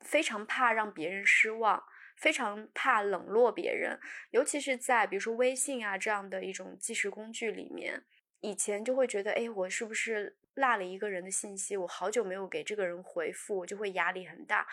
[0.00, 1.82] 非常怕让别人失望。
[2.20, 3.98] 非常怕冷落别人，
[4.30, 8.04] 尤其是在比如说微信啊这样的一种计时工具里面，
[8.40, 11.76] 以前就会觉得，哎，我是不是落了一个人的信息？
[11.76, 14.66] 我好久没有给这个人回复，我就会压力很大。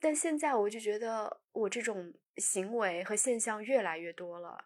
[0.00, 4.64] 但现在我就觉得，我这种行为和现象越来越多了，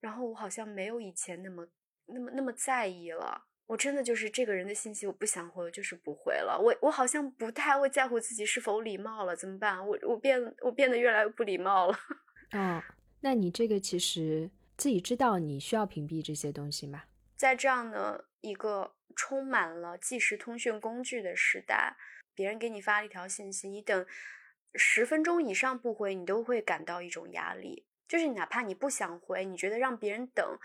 [0.00, 1.66] 然后我好像没有以前那么
[2.06, 3.45] 那么那么在意了。
[3.66, 6.56] 我真的就是这个人的信息，我不想回，我就是不回了。
[6.56, 9.84] 我我好像不太会在乎自己是否礼貌了，怎么办？
[9.86, 11.98] 我我变我变得越来越不礼貌了。
[12.52, 12.82] 哦，
[13.20, 17.02] 那你这个其实自己知道你需要屏蔽这些东西吗？
[17.34, 21.96] 在这样的一个充满了即时通讯工具的时代，
[22.34, 24.06] 别人给你发了一条信息，你等
[24.74, 27.84] 十分钟以上不回，你都会感到一种压力。
[28.06, 30.56] 就是哪怕你不想回，你觉得让别人等。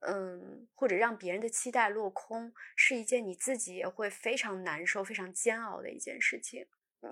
[0.00, 6.66] 嗯，或者让别人的期待落空，是一件你自己也会非常难受、非常煎熬的一件事情。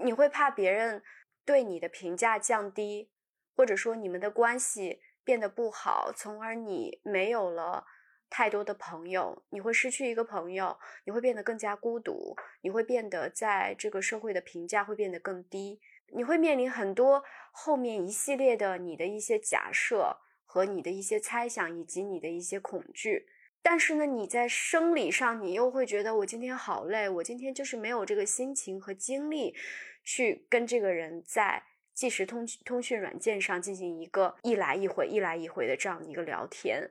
[0.05, 1.03] 你会怕别人
[1.45, 3.11] 对你的评价降低，
[3.57, 7.85] 或者说你们的关系变得不好，从而你没有了
[8.31, 15.81] 太多的朋友，你会失去一个朋友，你会变得更加孤独，你会变得在这个社会的评价会变得更低，
[16.13, 20.19] 你会面临很多后面一系列的你的一些假设。
[20.47, 23.27] 和你的一些猜想，以及你的一些恐惧，
[23.61, 29.55] 但是呢，你在生理上，你又会觉得我今天好累，我今天就是没有这个心情和精力
[30.03, 36.91] 去跟这个人在即时通通讯软件上进行一个一来一回、一来一回的这样的一个聊天。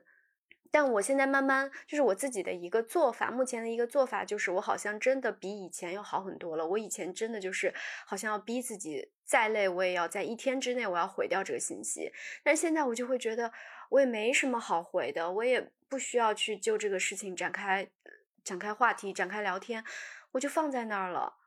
[0.78, 6.66] 但我现在慢慢就是我自己的一个做法，目前的一个做法就是，我好像真的比以前要好很多了。
[6.66, 7.72] 我以前真的就是
[8.04, 12.12] 好像要逼自己，再累我也要在一天之内我要回掉这个信息。
[12.44, 13.50] 但现在我就会觉得，
[13.88, 17.88] 我也没什么好回的，我也不需要去就这个事情展开
[18.44, 19.82] 展开话题、展开聊天，
[20.32, 21.38] 我就放在那儿了。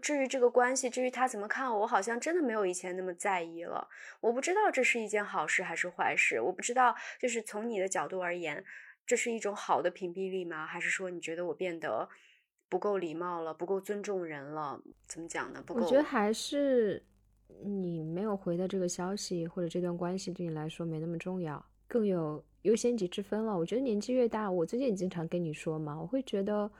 [0.00, 3.88] 至于这个关系，至于他怎么看我，我好像真的没有以前那么在意了。
[4.20, 8.64] 我不知道这是一件好事还是坏事，我不知道，就是从你的角度而言，
[9.06, 10.66] 这是一种好的屏蔽力吗？
[10.66, 12.08] 还是说你觉得我变得
[12.68, 14.80] 不够礼貌了，不够尊重人了？
[15.06, 15.62] 怎么讲呢？
[15.66, 15.80] 不够？
[15.80, 17.02] 我觉得还是
[17.64, 23.58] 你没有回的这个消息，或者这段关系对你来说没那么重要，更有优先级之分了。
[23.58, 26.70] 我觉得年纪越大，我最近也经常跟你说嘛，我会觉得。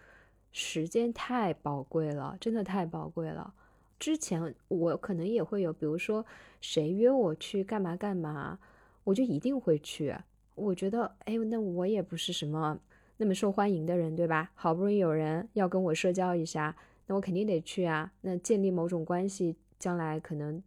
[0.52, 3.54] 时间太宝贵了，真的太宝贵了。
[3.98, 6.24] 之前我可能也会有，比如说
[6.60, 8.58] 谁约我去干嘛干嘛，
[9.04, 10.14] 我就一定会去。
[10.54, 12.78] 我觉得，哎，那我也不是什么
[13.18, 14.50] 那么受欢迎的人，对吧？
[14.54, 16.74] 好不容易有人要跟我社交一下，
[17.06, 18.10] 那我肯定得去啊。
[18.22, 20.62] 那建立某种关系，将来可能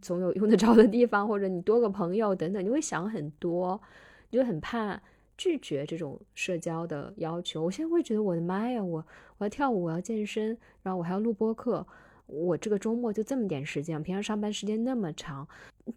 [0.00, 3.80] 总有用得着的地方，或者你多个朋友等等，你会想很多，
[4.30, 5.00] 你就很怕。
[5.38, 9.02] 拒绝这种社交的要求，我现在会觉得我的妈呀，我
[9.38, 10.48] 我要跳舞，我要健身，
[10.82, 11.86] 然后我还要录播课，
[12.26, 15.48] 我这个周末就这么点时间，平常上班时间那么长，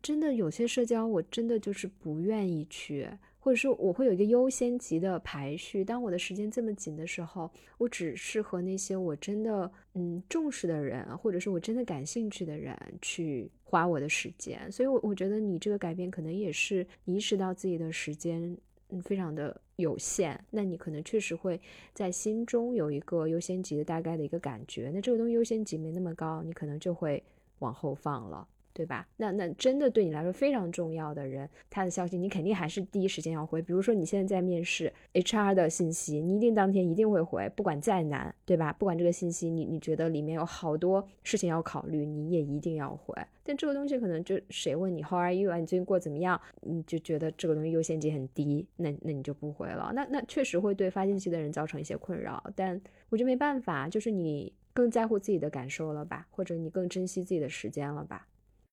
[0.02, 3.10] 真的有些社交我真的就是不愿意去，
[3.40, 5.84] 或者说我会有一个优先级的排序。
[5.84, 7.50] 当我的时间这么紧的时候，
[7.80, 14.72] 我只适合那些我真的嗯重视的人，或者是我真的感兴趣的人去花我的时间。
[14.72, 18.56] 所以，我我觉得你这个改变可能也是你意识到自己的时间。
[18.92, 21.60] 嗯，非常的有限，那你可能确实会
[21.94, 27.24] 在心中有一个优先级的大概的一个感觉，那这个东西优先级没那么高，你可能就会
[27.60, 28.48] 往后放了。
[28.74, 29.08] 对吧？
[29.18, 33.62] 那那真的对你来说非常重要的人，他的消息你肯定还是第一时间要回。
[33.62, 38.72] 比如说你现在在面试 HR 的信息，你一定当天一定会回，不管再难，对吧？
[38.74, 43.16] 不管这个信息你你觉得里面有好多事情要考虑，你也一定要回。
[43.44, 45.58] 但这个东西可能就谁问你 How are you 啊？
[45.58, 46.40] 你最近过怎么样？
[46.62, 49.92] 你就觉得这个东西优先级很低，那那你就不回了。
[49.94, 52.80] 那那确实会对发信息的人造成一些困扰，但
[53.10, 58.28] 我觉得没办法，就是你更在乎自己的感受了吧，或者你更珍惜自己的时间了吧。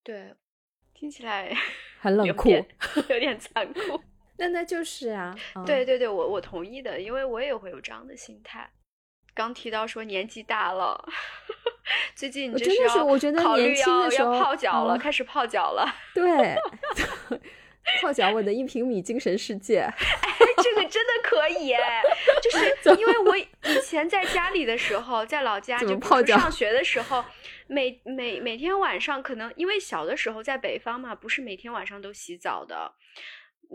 [0.09, 0.32] 对，
[0.94, 1.55] 听起来
[2.01, 2.48] 很冷酷，
[3.12, 4.02] 有点残酷。
[4.39, 5.36] 那那就是啊，
[5.66, 8.70] 对对对，我我同意的，因为我也会有这样的心态。
[9.35, 10.98] 刚提到说年纪大了，
[12.14, 15.86] 最近真的是我觉得年轻的时候泡脚了，开始泡脚了。
[16.14, 16.56] 对，
[18.01, 19.81] 泡脚，我的一平米精神世界。
[19.90, 21.74] 哎，这个真的可以，
[22.43, 27.24] 就是 因为我以前在家里的时候，在老家就泡脚上学的时候，
[27.66, 32.93] 每每每天晚上可能因为小的时候在北方嘛，不是每天晚上都洗澡的。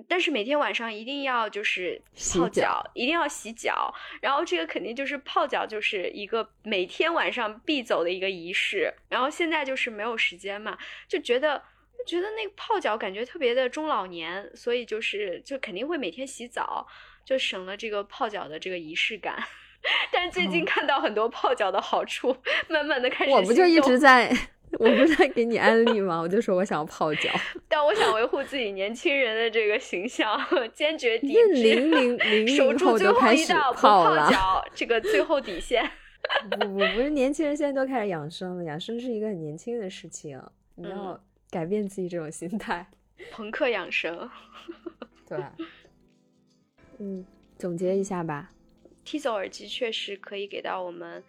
[0.09, 2.01] 但是每天晚上一定要就是
[2.33, 8.91] 泡脚，一定要洗脚，然后这个肯定就是泡脚，就是一个每天晚上必走的一个仪式。
[9.07, 10.75] 然后现在就是没有时间嘛，
[11.07, 11.61] 就觉得
[12.05, 16.85] 觉得那个泡脚感觉特别的中老年，所以就是就肯定会每天洗澡，
[17.25, 19.37] 就省了这个泡脚的这个仪式感。
[20.11, 22.35] 但是最近看到很多泡脚的好处，
[22.69, 24.31] 慢慢的开始我不就一直在。
[24.79, 26.19] 我不是在给你安利吗？
[26.19, 27.29] 我就说我想泡脚，
[27.69, 30.35] 但我想维护自己年轻人的这个形象，
[30.73, 35.87] 坚决抵制，零零零守住最后一道不泡脚这个最后底线。
[36.49, 40.41] 不不不是年轻人现在都开始养生了，养生是一个很年轻的事情，
[40.73, 41.23] 你要
[41.53, 42.89] 改变自己这种心态，
[43.31, 44.27] 朋克养生。
[45.29, 45.37] 对，
[46.97, 47.23] 嗯，
[47.59, 48.51] 总结一下吧
[49.05, 51.23] ，T 走耳机确实可以给到我们。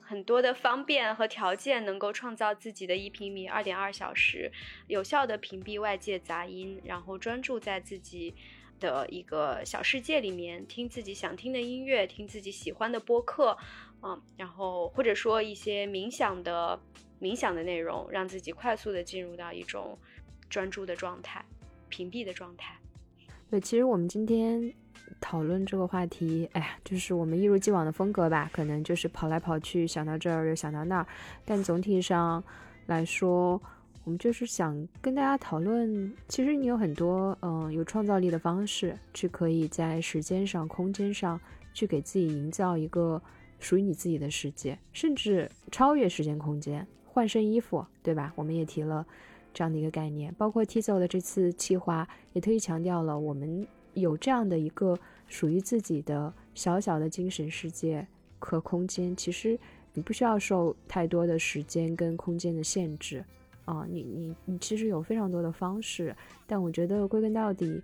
[0.00, 4.50] 很多的方便和条件，能够创造自己的一平米二点二小时，
[4.88, 8.34] 有效的屏蔽外界杂音，然后专注在自己
[8.80, 13.56] 的一个小世界里面，听自己想听的音乐，听自己喜欢的播客，
[14.02, 16.80] 嗯，然后或者说一些冥想的
[17.20, 19.98] 冥想的内容，让自己快速的进入到一种
[20.48, 21.44] 专注的状态，
[21.88, 22.74] 屏蔽的状态。
[23.50, 24.72] 对，其实我们今天。
[25.20, 31.06] 讨论这个话题，哎呀，就是我们一如既往的风格吧，可能就是跑来跑去，想到这儿又想到那儿，
[31.44, 32.42] 但总体上
[32.86, 33.60] 来说，
[34.04, 41.38] 我们就是想跟大家讨论，其实你有很多嗯有创造力的方式，去可以在时间上、空间上
[41.74, 43.20] 去给自己营造一个
[43.58, 48.32] 属于你自己的世界，甚至超越时间空间，换身衣服，对吧？
[48.36, 49.06] 我们也提了
[49.52, 53.66] 这样的一个概念，包括 Tizo 的这次企划也特意强调了我们。
[53.94, 54.96] 有这样的一个
[55.26, 58.06] 属于自己的小小的精神世界
[58.38, 59.58] 和空间，其实
[59.92, 63.24] 你不需要受太多的时间跟空间的限制
[63.64, 63.84] 啊！
[63.90, 66.14] 你你你其实有非常多的方式，
[66.46, 67.82] 但我觉得归根到底，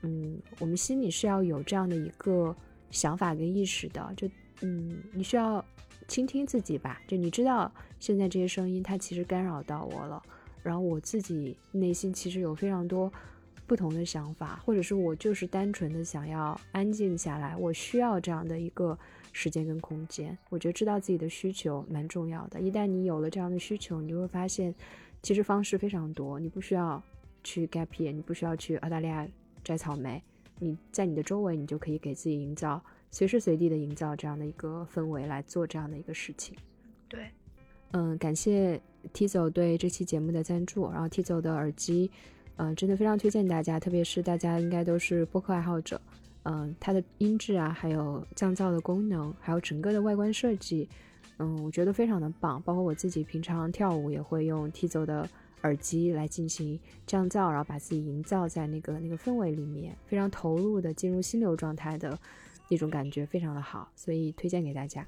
[0.00, 2.56] 嗯，我们心里是要有这样的一个
[2.90, 4.26] 想法跟意识的，就
[4.62, 5.62] 嗯，你需要
[6.08, 7.70] 倾听自己吧，就你知道
[8.02, 10.20] 现在这些声音它其实干扰到我了，
[10.60, 13.12] 然后我自己内心其实有非常多。
[13.64, 18.98] 不同的想法，或者是我就是单纯的想要安静下来，我需要这样的一个
[19.32, 20.36] 时间跟空间。
[20.50, 22.60] 我觉得知道自己的需求蛮重要的。
[22.60, 24.74] 一旦你有了这样的需求，你就会发现，
[25.22, 26.38] 其实方式非常多。
[26.38, 27.02] 你不需要
[27.44, 29.26] 去 gap year，你不需要去澳大利亚
[29.64, 30.22] 摘草莓，
[30.58, 36.54] 你在你的周围，你就可以给自己营造随时随地的营造这样的一个氛围来做这样的一个事情。
[37.08, 37.30] 对，
[37.92, 38.80] 嗯，感谢
[39.12, 42.10] Tizo 对这期节目的赞助，然后 Tizo 的耳机。
[42.56, 46.00] 嗯，真的非常推荐大家，特别是大家应该都是播客爱好者。
[46.44, 50.88] 嗯，它的音质啊，还有降噪的功能，还有整个的外观设计，
[51.38, 52.60] 嗯，我觉得非常的棒。
[52.62, 55.28] 包括我自己平常跳舞也会用 Tizo 的
[55.62, 62.18] 耳机来进行降噪，然后把自己营造在那个那个氛围里面，非常投入的进入心流状态的
[62.68, 65.06] 那种感觉，非常的好，所以推荐给大家。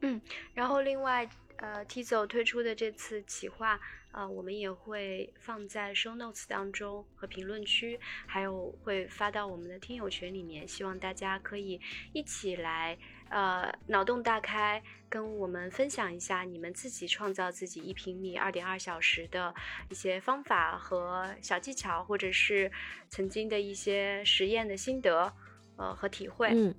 [0.00, 0.20] 嗯，
[0.54, 1.28] 然后另外。
[1.62, 3.78] 呃，Tizo 推出的这次企划，
[4.10, 11.80] 呃，我们也会放在 Show Notes 当中和评论区，还有会发到我们的听友群里面，希望大家可以
[12.12, 12.98] 一起来，
[13.28, 19.54] 呃，脑洞大开，跟我们分享一下你们自己创造自己一平米二点二小时的
[19.88, 22.72] 一些方法和小技巧，或者是
[23.08, 25.32] 曾经的一些实验的心得，
[25.76, 26.48] 呃，和体会。
[26.52, 26.74] 嗯，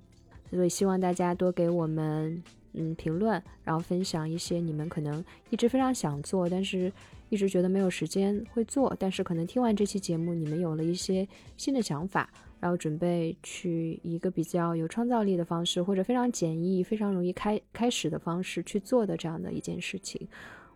[0.50, 2.44] 所以希望大家多给我们。
[2.74, 6.92] 嗯，评论，然后分享一些你们可能一直非常想做，但是
[7.28, 11.26] 一直觉得没有时间会做，但是可能听完这期节目，你们有了一些
[11.56, 12.28] 新的想法，
[12.60, 20.26] 然后准备去一个比较有创造力的方式，或者非常简易、非常容易开开始的方式去做的这样的一件事情，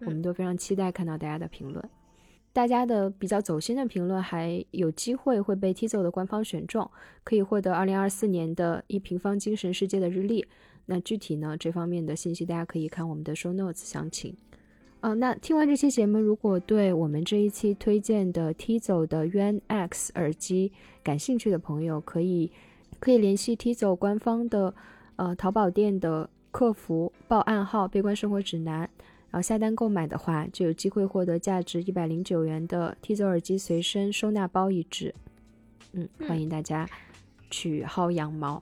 [0.01, 1.85] 我们都非常期待看到大家的评论。
[2.53, 6.91] 大家的比较走心的评论还有机会会被 Tizo 的官方选中，
[7.23, 10.45] 可以获得二零二四年的一平方精神世界的日历。
[10.91, 14.35] 那具体呢这方面的信息，大家可以看我们的 show notes 详情。
[15.01, 20.73] 呃，那听完这期节目，如果对我们这一期推荐的 Tizo 的 Yuan X 耳机
[21.05, 22.51] 感兴趣的朋友，可以
[22.99, 24.75] 可以联系 Tizo 官方的
[25.17, 28.81] 呃淘宝店的客服，报暗号“悲观生活指南”，
[29.31, 35.15] 然后下单购买的话，就有机会获得价值一百零九元的 Tizo 耳机随身收纳包一只。
[35.93, 36.89] 嗯，欢迎大家
[37.51, 38.61] 去薅羊毛。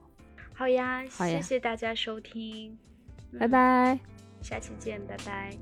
[0.56, 2.76] 好呀，谢谢大家收听，
[3.38, 3.98] 拜拜，
[4.42, 5.54] 下期见，拜拜。